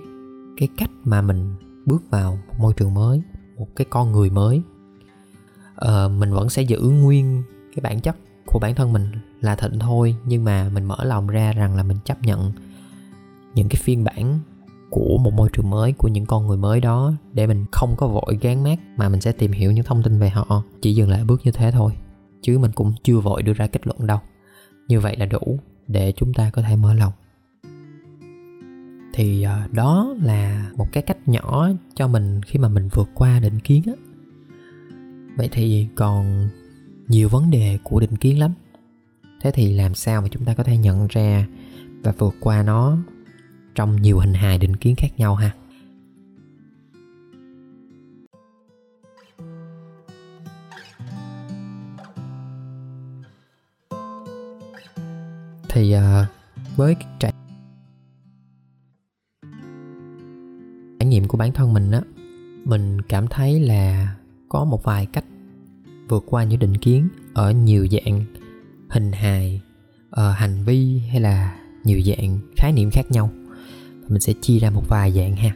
cái 0.57 0.69
cách 0.77 0.89
mà 1.03 1.21
mình 1.21 1.55
bước 1.85 2.03
vào 2.09 2.39
một 2.47 2.53
môi 2.59 2.73
trường 2.73 2.93
mới 2.93 3.21
một 3.57 3.67
cái 3.75 3.85
con 3.89 4.11
người 4.11 4.29
mới. 4.29 4.61
Ờ, 5.75 6.09
mình 6.09 6.33
vẫn 6.33 6.49
sẽ 6.49 6.61
giữ 6.61 6.79
nguyên 6.79 7.43
cái 7.75 7.81
bản 7.81 8.01
chất 8.01 8.15
của 8.45 8.59
bản 8.59 8.75
thân 8.75 8.93
mình 8.93 9.11
là 9.41 9.55
thịnh 9.55 9.79
thôi 9.79 10.15
nhưng 10.25 10.43
mà 10.43 10.69
mình 10.73 10.83
mở 10.83 11.03
lòng 11.03 11.27
ra 11.27 11.53
rằng 11.53 11.75
là 11.75 11.83
mình 11.83 11.97
chấp 12.05 12.21
nhận 12.21 12.51
những 13.55 13.69
cái 13.69 13.81
phiên 13.83 14.03
bản 14.03 14.39
của 14.89 15.17
một 15.17 15.33
môi 15.33 15.49
trường 15.53 15.69
mới 15.69 15.93
của 15.97 16.07
những 16.07 16.25
con 16.25 16.47
người 16.47 16.57
mới 16.57 16.81
đó 16.81 17.13
để 17.33 17.47
mình 17.47 17.65
không 17.71 17.95
có 17.97 18.07
vội 18.07 18.37
gán 18.41 18.63
mát 18.63 18.79
mà 18.97 19.09
mình 19.09 19.21
sẽ 19.21 19.31
tìm 19.31 19.51
hiểu 19.51 19.71
những 19.71 19.83
thông 19.83 20.03
tin 20.03 20.19
về 20.19 20.29
họ 20.29 20.63
chỉ 20.81 20.95
dừng 20.95 21.09
lại 21.09 21.23
bước 21.23 21.41
như 21.43 21.51
thế 21.51 21.71
thôi 21.71 21.93
chứ 22.41 22.57
mình 22.57 22.71
cũng 22.75 22.93
chưa 23.03 23.19
vội 23.19 23.41
đưa 23.41 23.53
ra 23.53 23.67
kết 23.67 23.87
luận 23.87 24.07
đâu. 24.07 24.19
Như 24.87 24.99
vậy 24.99 25.15
là 25.15 25.25
đủ 25.25 25.59
để 25.87 26.13
chúng 26.15 26.33
ta 26.33 26.49
có 26.49 26.61
thể 26.61 26.75
mở 26.75 26.93
lòng. 26.93 27.13
Thì 29.13 29.43
à, 29.43 29.67
đó 29.71 30.15
là 30.21 30.71
một 30.75 30.87
cái 30.91 31.03
cách 31.03 31.17
nhỏ 31.25 31.69
cho 31.95 32.07
mình 32.07 32.41
khi 32.41 32.59
mà 32.59 32.69
mình 32.69 32.89
vượt 32.93 33.09
qua 33.13 33.39
định 33.39 33.59
kiến 33.59 33.83
á. 33.85 33.93
Vậy 35.37 35.49
thì 35.51 35.87
còn 35.95 36.49
nhiều 37.07 37.29
vấn 37.29 37.51
đề 37.51 37.77
của 37.83 37.99
định 37.99 38.15
kiến 38.15 38.39
lắm. 38.39 38.51
Thế 39.41 39.51
thì 39.51 39.73
làm 39.73 39.95
sao 39.95 40.21
mà 40.21 40.27
chúng 40.31 40.45
ta 40.45 40.53
có 40.53 40.63
thể 40.63 40.77
nhận 40.77 41.07
ra 41.09 41.47
và 42.03 42.13
vượt 42.17 42.35
qua 42.39 42.63
nó 42.63 42.97
trong 43.75 44.01
nhiều 44.01 44.19
hình 44.19 44.33
hài 44.33 44.57
định 44.57 44.75
kiến 44.75 44.95
khác 44.95 45.11
nhau 45.17 45.35
ha? 45.35 45.51
Thì 55.75 55.95
uh, 55.95 56.01
với 56.75 56.95
trải 57.19 57.33
trải 60.99 61.07
nghiệm 61.07 61.27
của 61.27 61.37
bản 61.37 61.53
thân 61.53 61.73
mình 61.73 61.91
á 61.91 62.01
mình 62.65 63.01
cảm 63.01 63.27
thấy 63.27 63.59
là 63.59 64.15
có 64.49 64.65
một 64.65 64.83
vài 64.83 65.05
cách 65.05 65.25
vượt 66.07 66.23
qua 66.27 66.43
những 66.43 66.59
định 66.59 66.77
kiến 66.77 67.07
ở 67.33 67.51
nhiều 67.51 67.87
dạng 67.87 68.25
hình 68.89 69.11
hài 69.11 69.61
uh, 70.09 70.35
hành 70.35 70.63
vi 70.65 71.01
hay 71.11 71.19
là 71.19 71.55
nhiều 71.83 72.01
dạng 72.01 72.39
khái 72.55 72.71
niệm 72.73 72.89
khác 72.91 73.11
nhau. 73.11 73.29
Mình 74.07 74.21
sẽ 74.21 74.33
chia 74.41 74.59
ra 74.59 74.69
một 74.69 74.83
vài 74.89 75.11
dạng 75.11 75.35
ha. 75.35 75.55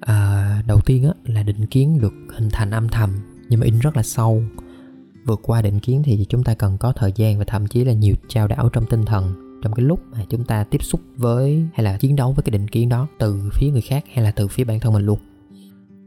À, 0.00 0.62
đầu 0.66 0.80
tiên 0.86 1.04
á, 1.04 1.10
là 1.24 1.42
định 1.42 1.66
kiến 1.66 2.00
được 2.00 2.14
hình 2.28 2.48
thành 2.52 2.70
âm 2.70 2.88
thầm 2.88 3.10
nhưng 3.48 3.60
mà 3.60 3.64
in 3.64 3.78
rất 3.78 3.96
là 3.96 4.02
sâu 4.02 4.42
vượt 5.28 5.40
qua 5.42 5.62
định 5.62 5.80
kiến 5.80 6.02
thì 6.04 6.26
chúng 6.28 6.44
ta 6.44 6.54
cần 6.54 6.78
có 6.78 6.92
thời 6.92 7.12
gian 7.16 7.38
và 7.38 7.44
thậm 7.44 7.66
chí 7.66 7.84
là 7.84 7.92
nhiều 7.92 8.14
trao 8.28 8.48
đảo 8.48 8.68
trong 8.72 8.86
tinh 8.86 9.04
thần 9.04 9.48
trong 9.62 9.72
cái 9.72 9.86
lúc 9.86 10.00
mà 10.12 10.24
chúng 10.28 10.44
ta 10.44 10.64
tiếp 10.64 10.82
xúc 10.82 11.00
với 11.16 11.64
hay 11.74 11.84
là 11.84 11.96
chiến 11.96 12.16
đấu 12.16 12.32
với 12.32 12.42
cái 12.42 12.50
định 12.50 12.68
kiến 12.68 12.88
đó 12.88 13.06
từ 13.18 13.50
phía 13.52 13.70
người 13.70 13.80
khác 13.80 14.04
hay 14.12 14.24
là 14.24 14.30
từ 14.30 14.48
phía 14.48 14.64
bản 14.64 14.80
thân 14.80 14.92
mình 14.92 15.06
luôn. 15.06 15.18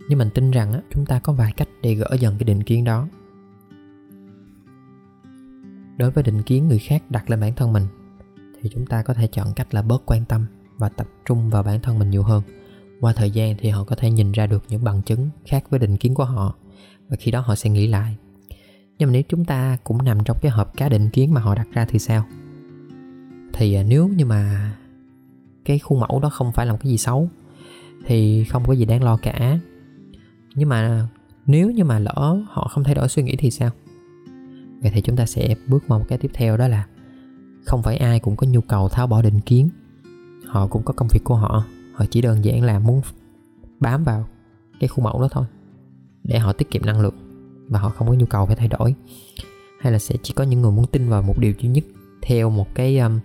Nhưng 0.10 0.20
mình 0.20 0.30
tin 0.34 0.52
rằng 0.52 0.74
á, 0.74 0.82
chúng 0.94 1.06
ta 1.06 1.20
có 1.20 1.34
vài 1.34 1.54
cách 1.58 1.68
để 1.82 1.94
gỡ 1.94 2.08
dần 2.20 2.36
cái 2.40 2.44
định 2.46 2.64
kiến 2.64 2.84
đó. 2.84 3.08
Đối 5.98 6.12
với 6.12 6.24
định 6.24 6.42
kiến 6.42 6.68
người 6.68 6.80
khác 6.80 7.04
đặt 7.10 7.30
lên 7.30 7.40
bản 7.40 7.56
thân 7.56 7.74
mình 7.74 7.88
thì 8.62 8.70
chúng 8.74 8.86
ta 8.86 9.04
có 9.04 9.14
thể 9.14 9.28
chọn 9.28 9.54
cách 9.56 9.74
là 9.74 9.82
bớt 9.82 10.04
quan 10.06 10.26
tâm 10.26 10.46
và 10.78 10.90
tập 10.90 11.08
trung 11.26 11.50
vào 11.50 11.64
bản 11.64 11.82
thân 11.82 12.00
mình 12.00 12.10
nhiều 12.10 12.24
hơn. 12.24 12.44
Qua 13.02 13.14
thời 13.14 13.32
gian 13.32 13.56
thì 13.60 13.70
họ 13.70 13.84
có 13.84 13.96
thể 13.96 14.12
nhìn 14.12 14.32
ra 14.32 14.48
được 14.48 14.64
những 14.70 14.84
bằng 14.84 15.02
chứng 15.02 15.30
khác 15.46 15.64
với 15.70 15.80
định 15.80 15.98
kiến 15.98 16.14
của 16.14 16.26
họ 16.26 16.56
và 17.10 17.16
khi 17.20 17.32
đó 17.32 17.40
họ 17.40 17.56
sẽ 17.56 17.70
nghĩ 17.70 17.88
lại 17.88 18.18
nhưng 19.02 19.10
mà 19.10 19.14
nếu 19.14 19.24
chúng 19.30 19.46
ta 19.46 19.78
cũng 19.84 20.04
nằm 20.04 20.18
trong 20.26 20.38
cái 20.42 20.52
hộp 20.52 20.78
cá 20.78 20.90
định 20.90 21.10
kiến 21.10 21.34
mà 21.34 21.42
họ 21.42 21.56
đặt 21.56 21.68
ra 21.72 21.86
thì 21.86 22.00
sao? 22.00 22.26
Thì 23.54 23.74
à, 23.74 23.84
nếu 23.84 24.08
như 24.08 24.26
mà 24.26 24.72
cái 25.66 25.80
khuôn 25.80 26.00
mẫu 26.00 26.20
đó 26.20 26.30
không 26.30 26.52
phải 26.52 26.66
là 26.66 26.72
một 26.72 26.78
cái 26.82 26.92
gì 26.92 26.98
xấu, 26.98 27.30
thì 28.06 28.44
không 28.44 28.64
có 28.68 28.74
gì 28.74 28.86
đáng 28.86 29.04
lo 29.04 29.18
cả. 29.18 29.60
Nhưng 30.56 30.70
mà 30.70 31.08
nếu 31.46 31.72
như 31.72 31.84
mà 31.84 32.00
lỡ 32.00 32.42
họ 32.50 32.68
không 32.68 32.84
thay 32.84 32.96
đổi 32.96 33.08
suy 33.08 33.24
nghĩ 33.24 33.36
thì 33.36 33.52
sao? 33.52 33.70
Vậy 34.82 34.92
thì 34.94 35.02
chúng 35.02 35.16
ta 35.16 35.26
sẽ 35.26 35.56
bước 35.68 35.88
vào 35.88 36.00
một 36.00 36.06
cái 36.08 36.18
tiếp 36.18 36.32
theo 36.34 36.58
đó 36.58 36.68
là 36.68 36.88
không 37.66 37.84
phải 37.84 37.98
ai 37.98 38.20
cũng 38.20 38.36
có 38.36 38.48
nhu 38.48 38.62
cầu 38.62 38.90
tháo 38.90 39.08
bỏ 39.08 39.22
định 39.22 39.40
kiến. 39.40 39.70
Họ 40.48 40.68
cũng 40.68 40.84
có 40.84 40.94
công 40.94 41.08
việc 41.12 41.24
của 41.24 41.36
họ. 41.36 41.66
Họ 41.94 42.06
chỉ 42.10 42.22
đơn 42.22 42.46
giản 42.46 42.64
là 42.64 42.80
muốn 42.80 43.02
bám 43.80 44.04
vào 44.04 44.28
cái 44.80 44.88
khuôn 44.88 45.04
mẫu 45.04 45.22
đó 45.22 45.28
thôi, 45.32 45.46
để 46.24 46.40
họ 46.40 46.54
tiết 46.54 46.72
kiệm 46.72 46.86
năng 46.86 47.02
lượng 47.02 47.31
và 47.72 47.80
họ 47.80 47.90
không 47.90 48.08
có 48.08 48.14
nhu 48.14 48.26
cầu 48.26 48.46
phải 48.46 48.56
thay 48.56 48.68
đổi. 48.68 48.96
Hay 49.80 49.94
là 49.94 50.00
sẽ 50.00 50.16
chỉ 50.24 50.34
có 50.34 50.44
những 50.44 50.62
người 50.62 50.72
muốn 50.72 50.86
tin 50.88 51.10
vào 51.10 51.22
một 51.22 51.38
điều 51.40 51.54
duy 51.60 51.70
nhất 51.70 51.84
theo 52.22 52.50
một 52.50 52.76
cái 52.76 53.00
um, 53.00 53.20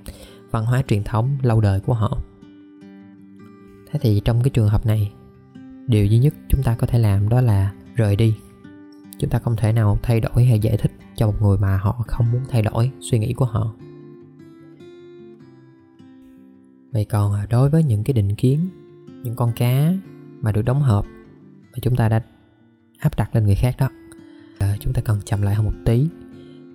văn 0.51 0.65
hóa 0.65 0.83
truyền 0.89 1.05
thống 1.05 1.39
lâu 1.43 1.61
đời 1.61 1.81
của 1.81 1.95
họ. 1.95 2.19
Thế 3.91 3.99
thì 4.03 4.21
trong 4.25 4.43
cái 4.43 4.51
trường 4.51 4.69
hợp 4.69 4.87
này 4.87 5.13
điều 5.87 6.07
duy 6.07 6.19
nhất 6.19 6.35
chúng 6.49 6.63
ta 6.65 6.75
có 6.75 6.87
thể 6.87 6.99
làm 6.99 7.29
đó 7.29 7.41
là 7.41 7.73
rời 7.95 8.17
đi. 8.17 8.37
Chúng 9.19 9.31
ta 9.31 9.39
không 9.39 9.57
thể 9.57 9.73
nào 9.73 9.99
thay 10.03 10.21
đổi 10.21 10.45
hay 10.45 10.59
giải 10.59 10.77
thích 10.77 10.93
cho 11.17 11.27
một 11.27 11.43
người 11.43 11.59
mà 11.59 11.77
họ 11.77 12.05
không 12.07 12.33
muốn 12.33 12.43
thay 12.49 12.63
đổi 12.63 12.91
suy 13.01 13.19
nghĩ 13.19 13.33
của 13.33 13.45
họ. 13.45 13.75
Vậy 16.93 17.05
còn 17.05 17.35
à, 17.35 17.47
đối 17.51 17.71
với 17.71 17.83
những 17.85 18.05
cái 18.05 18.15
định 18.15 18.35
kiến 18.35 18.69
những 19.23 19.37
con 19.37 19.53
cá 19.57 19.93
mà 20.41 20.53
được 20.53 20.63
đóng 20.63 20.83
hộp 20.83 21.07
mà 21.73 21.79
chúng 21.83 21.97
ta 21.97 22.09
đã 22.09 22.23
áp 22.99 23.17
đặt 23.17 23.35
lên 23.35 23.45
người 23.45 23.55
khác 23.55 23.77
đó 23.79 23.89
chúng 24.87 24.95
ta 24.95 25.03
cần 25.03 25.21
chậm 25.25 25.43
lại 25.43 25.55
hơn 25.55 25.67
một 25.67 25.75
tí. 25.85 26.07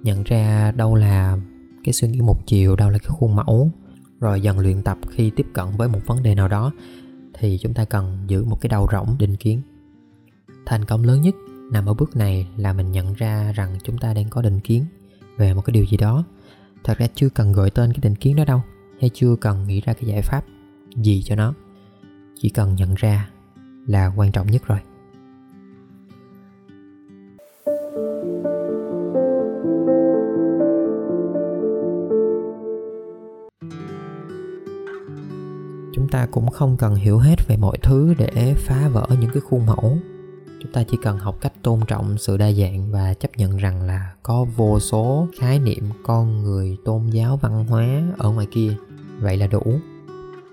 Nhận 0.04 0.24
ra 0.24 0.72
đâu 0.72 0.96
là 0.96 1.38
cái 1.84 1.94
suy 1.94 2.08
nghĩ 2.08 2.22
một 2.22 2.48
chiều, 2.48 2.76
đâu 2.76 2.90
là 2.90 2.98
cái 2.98 3.10
khuôn 3.10 3.36
mẫu. 3.36 3.72
Rồi 4.20 4.42
dần 4.42 4.60
luyện 4.60 4.84
tập 4.84 4.98
khi 5.10 5.32
tiếp 5.36 5.46
cận 5.54 5.66
với 5.78 5.88
một 5.88 6.00
vấn 6.06 6.24
đề 6.24 6.36
nào 6.36 6.48
đó, 6.48 6.72
thì 7.34 7.58
chúng 7.62 7.74
ta 7.74 7.86
cần 7.86 8.18
giữ 8.28 8.46
một 8.46 8.62
cái 8.62 8.70
đầu 8.70 8.88
rỗng 8.92 9.16
định 9.20 9.36
kiến. 9.36 9.62
Thành 10.66 10.86
công 10.86 11.04
lớn 11.04 11.22
nhất 11.22 11.36
nằm 11.72 11.86
ở 11.86 11.94
bước 11.94 12.16
này 12.16 12.48
là 12.58 12.74
mình 12.74 12.92
nhận 12.92 13.14
ra 13.14 13.52
rằng 13.56 13.78
chúng 13.84 13.98
ta 13.98 14.14
đang 14.14 14.30
có 14.30 14.42
định 14.42 14.60
kiến 14.60 14.86
về 15.38 15.54
một 15.54 15.62
cái 15.66 15.72
điều 15.72 15.86
gì 15.86 15.98
đó. 15.98 16.24
Thật 16.84 16.98
ra 16.98 17.08
chưa 17.16 17.30
cần 17.30 17.52
gọi 17.52 17.70
tên 17.70 17.94
cái 17.94 18.00
định 18.02 18.16
kiến 18.16 18.36
đó 18.36 18.46
đâu, 18.46 18.62
hay 19.00 19.10
chưa 19.14 19.36
cần 19.36 19.68
nghĩ 19.68 19.82
ra 19.82 19.94
cái 19.94 20.10
giải 20.10 20.22
pháp 20.22 20.46
gì 20.96 21.24
cho 21.24 21.36
nó. 21.36 21.54
Chỉ 22.42 22.50
cần 22.50 22.76
nhận 22.76 22.96
ra 22.96 23.30
là 23.88 24.08
quan 24.16 24.32
trọng 24.32 24.48
nhất 24.48 24.68
rồi. 24.68 24.80
Ta 36.12 36.28
cũng 36.32 36.50
không 36.50 36.78
cần 36.78 36.96
hiểu 36.96 37.18
hết 37.18 37.48
về 37.48 37.58
mọi 37.58 37.78
thứ 37.82 38.14
để 38.18 38.54
phá 38.58 38.88
vỡ 38.88 39.08
những 39.22 39.32
cái 39.34 39.42
khuôn 39.42 39.66
mẫu. 39.66 39.98
Chúng 40.62 40.72
ta 40.72 40.84
chỉ 40.84 40.98
cần 41.02 41.18
học 41.18 41.38
cách 41.42 41.54
tôn 41.64 41.80
trọng 41.88 42.18
sự 42.18 42.38
đa 42.38 42.52
dạng 42.52 42.92
và 42.92 43.14
chấp 43.14 43.32
nhận 43.38 43.58
rằng 43.58 43.82
là 43.82 44.14
có 44.24 44.46
vô 44.56 44.80
số 44.80 45.28
khái 45.40 45.60
niệm 45.60 45.84
con 46.04 46.44
người 46.44 46.78
tôn 46.86 47.08
giáo 47.10 47.38
văn 47.38 47.66
hóa 47.66 48.02
ở 48.18 48.32
ngoài 48.32 48.48
kia. 48.52 48.76
Vậy 49.20 49.38
là 49.38 49.48
đủ. 49.48 49.62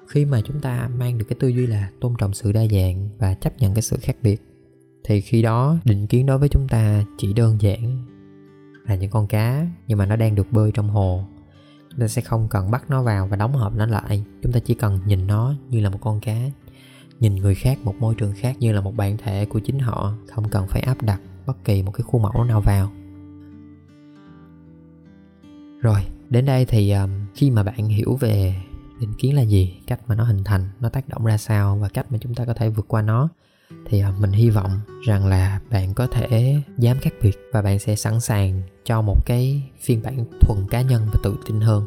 Khi 0.08 0.24
mà 0.24 0.40
chúng 0.40 0.60
ta 0.60 0.90
mang 0.98 1.18
được 1.18 1.24
cái 1.28 1.36
tư 1.40 1.48
duy 1.48 1.66
là 1.66 1.90
tôn 2.00 2.14
trọng 2.18 2.34
sự 2.34 2.52
đa 2.52 2.66
dạng 2.66 3.08
và 3.18 3.34
chấp 3.34 3.58
nhận 3.58 3.74
cái 3.74 3.82
sự 3.82 3.96
khác 4.00 4.16
biệt, 4.22 4.42
thì 5.04 5.20
khi 5.20 5.42
đó 5.42 5.76
định 5.84 6.06
kiến 6.06 6.26
đối 6.26 6.38
với 6.38 6.48
chúng 6.48 6.68
ta 6.68 7.04
chỉ 7.18 7.32
đơn 7.32 7.56
giản 7.60 8.04
là 8.86 8.94
những 8.94 9.10
con 9.10 9.26
cá, 9.26 9.66
nhưng 9.86 9.98
mà 9.98 10.06
nó 10.06 10.16
đang 10.16 10.34
được 10.34 10.52
bơi 10.52 10.70
trong 10.74 10.88
hồ 10.88 11.24
ta 12.00 12.08
sẽ 12.08 12.22
không 12.22 12.48
cần 12.48 12.70
bắt 12.70 12.90
nó 12.90 13.02
vào 13.02 13.26
và 13.26 13.36
đóng 13.36 13.52
hộp 13.52 13.74
nó 13.76 13.86
lại. 13.86 14.24
Chúng 14.42 14.52
ta 14.52 14.60
chỉ 14.60 14.74
cần 14.74 14.98
nhìn 15.06 15.26
nó 15.26 15.54
như 15.70 15.80
là 15.80 15.90
một 15.90 15.98
con 16.00 16.20
cá 16.20 16.36
nhìn 17.20 17.34
người 17.34 17.54
khác 17.54 17.78
một 17.84 17.94
môi 17.98 18.14
trường 18.14 18.32
khác 18.36 18.56
như 18.60 18.72
là 18.72 18.80
một 18.80 18.96
bản 18.96 19.16
thể 19.16 19.44
của 19.44 19.58
chính 19.58 19.78
họ 19.78 20.14
không 20.30 20.48
cần 20.48 20.66
phải 20.66 20.82
áp 20.82 21.02
đặt 21.02 21.20
bất 21.46 21.64
kỳ 21.64 21.82
một 21.82 21.92
cái 21.92 22.02
khuôn 22.02 22.22
mẫu 22.22 22.44
nào 22.44 22.60
vào. 22.60 22.90
Rồi 25.80 26.00
đến 26.30 26.46
đây 26.46 26.64
thì 26.64 26.92
um, 26.92 27.10
khi 27.34 27.50
mà 27.50 27.62
bạn 27.62 27.88
hiểu 27.88 28.16
về 28.20 28.54
định 29.00 29.12
kiến 29.18 29.34
là 29.36 29.42
gì 29.42 29.76
cách 29.86 30.00
mà 30.06 30.14
nó 30.14 30.24
hình 30.24 30.44
thành 30.44 30.68
nó 30.80 30.88
tác 30.88 31.08
động 31.08 31.24
ra 31.24 31.36
sao 31.36 31.78
và 31.80 31.88
cách 31.88 32.12
mà 32.12 32.18
chúng 32.20 32.34
ta 32.34 32.44
có 32.44 32.54
thể 32.54 32.68
vượt 32.68 32.88
qua 32.88 33.02
nó 33.02 33.28
thì 33.86 34.00
à, 34.00 34.12
mình 34.20 34.32
hy 34.32 34.50
vọng 34.50 34.80
rằng 35.06 35.26
là 35.26 35.60
bạn 35.70 35.94
có 35.94 36.06
thể 36.06 36.60
dám 36.78 36.98
khác 37.00 37.12
biệt 37.22 37.38
và 37.52 37.62
bạn 37.62 37.78
sẽ 37.78 37.96
sẵn 37.96 38.20
sàng 38.20 38.62
cho 38.84 39.02
một 39.02 39.26
cái 39.26 39.70
phiên 39.80 40.02
bản 40.02 40.24
thuần 40.40 40.58
cá 40.70 40.82
nhân 40.82 41.02
và 41.12 41.20
tự 41.22 41.36
tin 41.46 41.60
hơn. 41.60 41.86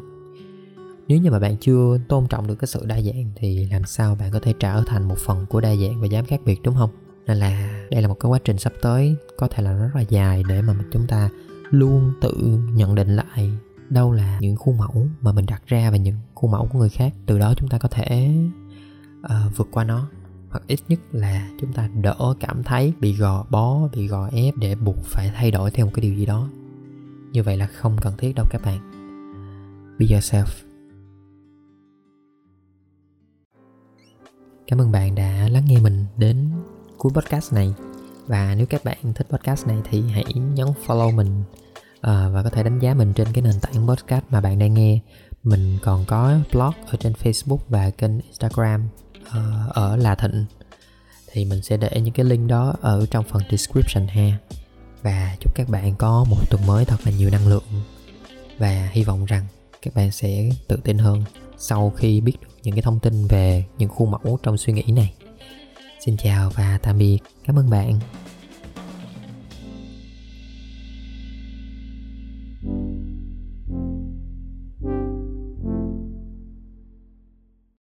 Nếu 1.08 1.18
như 1.18 1.30
mà 1.30 1.38
bạn 1.38 1.56
chưa 1.56 1.98
tôn 2.08 2.26
trọng 2.28 2.46
được 2.46 2.54
cái 2.54 2.66
sự 2.68 2.86
đa 2.86 3.00
dạng 3.00 3.30
thì 3.36 3.66
làm 3.70 3.84
sao 3.84 4.14
bạn 4.14 4.30
có 4.32 4.40
thể 4.40 4.54
trở 4.60 4.82
thành 4.86 5.08
một 5.08 5.18
phần 5.18 5.46
của 5.46 5.60
đa 5.60 5.76
dạng 5.76 6.00
và 6.00 6.06
dám 6.06 6.24
khác 6.24 6.40
biệt 6.44 6.60
đúng 6.62 6.74
không? 6.74 6.90
Nên 7.26 7.36
là 7.36 7.84
đây 7.90 8.02
là 8.02 8.08
một 8.08 8.16
cái 8.20 8.30
quá 8.30 8.38
trình 8.44 8.58
sắp 8.58 8.72
tới 8.82 9.16
có 9.36 9.48
thể 9.48 9.62
là 9.62 9.72
rất 9.72 9.90
là 9.94 10.00
dài 10.00 10.42
để 10.48 10.62
mà 10.62 10.74
chúng 10.92 11.06
ta 11.06 11.30
luôn 11.70 12.12
tự 12.20 12.58
nhận 12.74 12.94
định 12.94 13.16
lại 13.16 13.50
đâu 13.90 14.12
là 14.12 14.38
những 14.40 14.56
khuôn 14.56 14.78
mẫu 14.78 15.06
mà 15.20 15.32
mình 15.32 15.46
đặt 15.46 15.62
ra 15.66 15.90
và 15.90 15.96
những 15.96 16.16
khuôn 16.34 16.50
mẫu 16.50 16.68
của 16.72 16.78
người 16.78 16.88
khác. 16.88 17.12
Từ 17.26 17.38
đó 17.38 17.54
chúng 17.56 17.68
ta 17.68 17.78
có 17.78 17.88
thể 17.88 18.34
uh, 19.20 19.56
vượt 19.56 19.68
qua 19.72 19.84
nó 19.84 20.08
hoặc 20.52 20.62
ít 20.66 20.80
nhất 20.88 21.00
là 21.12 21.50
chúng 21.60 21.72
ta 21.72 21.88
đỡ 22.02 22.34
cảm 22.40 22.62
thấy 22.62 22.92
bị 23.00 23.16
gò 23.16 23.44
bó 23.50 23.88
bị 23.92 24.06
gò 24.06 24.28
ép 24.32 24.54
để 24.56 24.74
buộc 24.74 24.96
phải 25.04 25.30
thay 25.34 25.50
đổi 25.50 25.70
theo 25.70 25.86
một 25.86 25.92
cái 25.94 26.02
điều 26.02 26.14
gì 26.14 26.26
đó. 26.26 26.48
Như 27.32 27.42
vậy 27.42 27.56
là 27.56 27.66
không 27.66 27.96
cần 28.00 28.14
thiết 28.18 28.32
đâu 28.34 28.46
các 28.50 28.62
bạn. 28.64 28.78
Be 29.98 30.06
yourself. 30.06 30.46
Cảm 34.66 34.80
ơn 34.80 34.92
bạn 34.92 35.14
đã 35.14 35.48
lắng 35.48 35.64
nghe 35.66 35.80
mình 35.80 36.06
đến 36.16 36.50
cuối 36.98 37.12
podcast 37.14 37.52
này. 37.52 37.74
Và 38.26 38.54
nếu 38.54 38.66
các 38.66 38.84
bạn 38.84 39.12
thích 39.14 39.26
podcast 39.30 39.66
này 39.66 39.76
thì 39.90 40.02
hãy 40.10 40.34
nhấn 40.34 40.66
follow 40.86 41.14
mình 41.14 41.42
à, 42.00 42.28
và 42.28 42.42
có 42.42 42.50
thể 42.50 42.62
đánh 42.62 42.78
giá 42.78 42.94
mình 42.94 43.12
trên 43.12 43.28
cái 43.32 43.42
nền 43.42 43.54
tảng 43.62 43.88
podcast 43.88 44.24
mà 44.30 44.40
bạn 44.40 44.58
đang 44.58 44.74
nghe. 44.74 45.00
Mình 45.42 45.78
còn 45.82 46.04
có 46.04 46.38
blog 46.52 46.74
ở 46.86 46.96
trên 47.00 47.12
facebook 47.12 47.58
và 47.68 47.90
kênh 47.90 48.20
instagram 48.20 48.88
uh, 49.28 49.74
ở 49.74 49.96
là 49.96 50.14
thịnh. 50.14 50.44
Thì 51.32 51.44
mình 51.44 51.62
sẽ 51.62 51.76
để 51.76 52.00
những 52.00 52.14
cái 52.14 52.26
link 52.26 52.48
đó 52.48 52.74
ở 52.80 53.06
trong 53.10 53.24
phần 53.28 53.42
description 53.50 54.06
ha. 54.06 54.38
Và 55.02 55.36
chúc 55.40 55.54
các 55.54 55.68
bạn 55.68 55.96
có 55.96 56.24
một 56.24 56.50
tuần 56.50 56.66
mới 56.66 56.84
thật 56.84 56.96
là 57.04 57.12
nhiều 57.12 57.30
năng 57.30 57.48
lượng. 57.48 57.64
Và 58.58 58.90
hy 58.92 59.04
vọng 59.04 59.24
rằng 59.24 59.46
các 59.82 59.94
bạn 59.94 60.10
sẽ 60.10 60.50
tự 60.68 60.76
tin 60.84 60.98
hơn 60.98 61.24
sau 61.58 61.92
khi 61.96 62.20
biết 62.20 62.32
được 62.42 62.48
những 62.62 62.74
cái 62.74 62.82
thông 62.82 63.00
tin 63.00 63.26
về 63.26 63.64
những 63.78 63.88
khuôn 63.88 64.10
mẫu 64.10 64.38
trong 64.42 64.58
suy 64.58 64.72
nghĩ 64.72 64.82
này. 64.82 65.14
Xin 66.04 66.16
chào 66.16 66.50
và 66.50 66.78
tạm 66.82 66.98
biệt. 66.98 67.18
Cảm 67.46 67.58
ơn 67.58 67.70
bạn. 67.70 68.00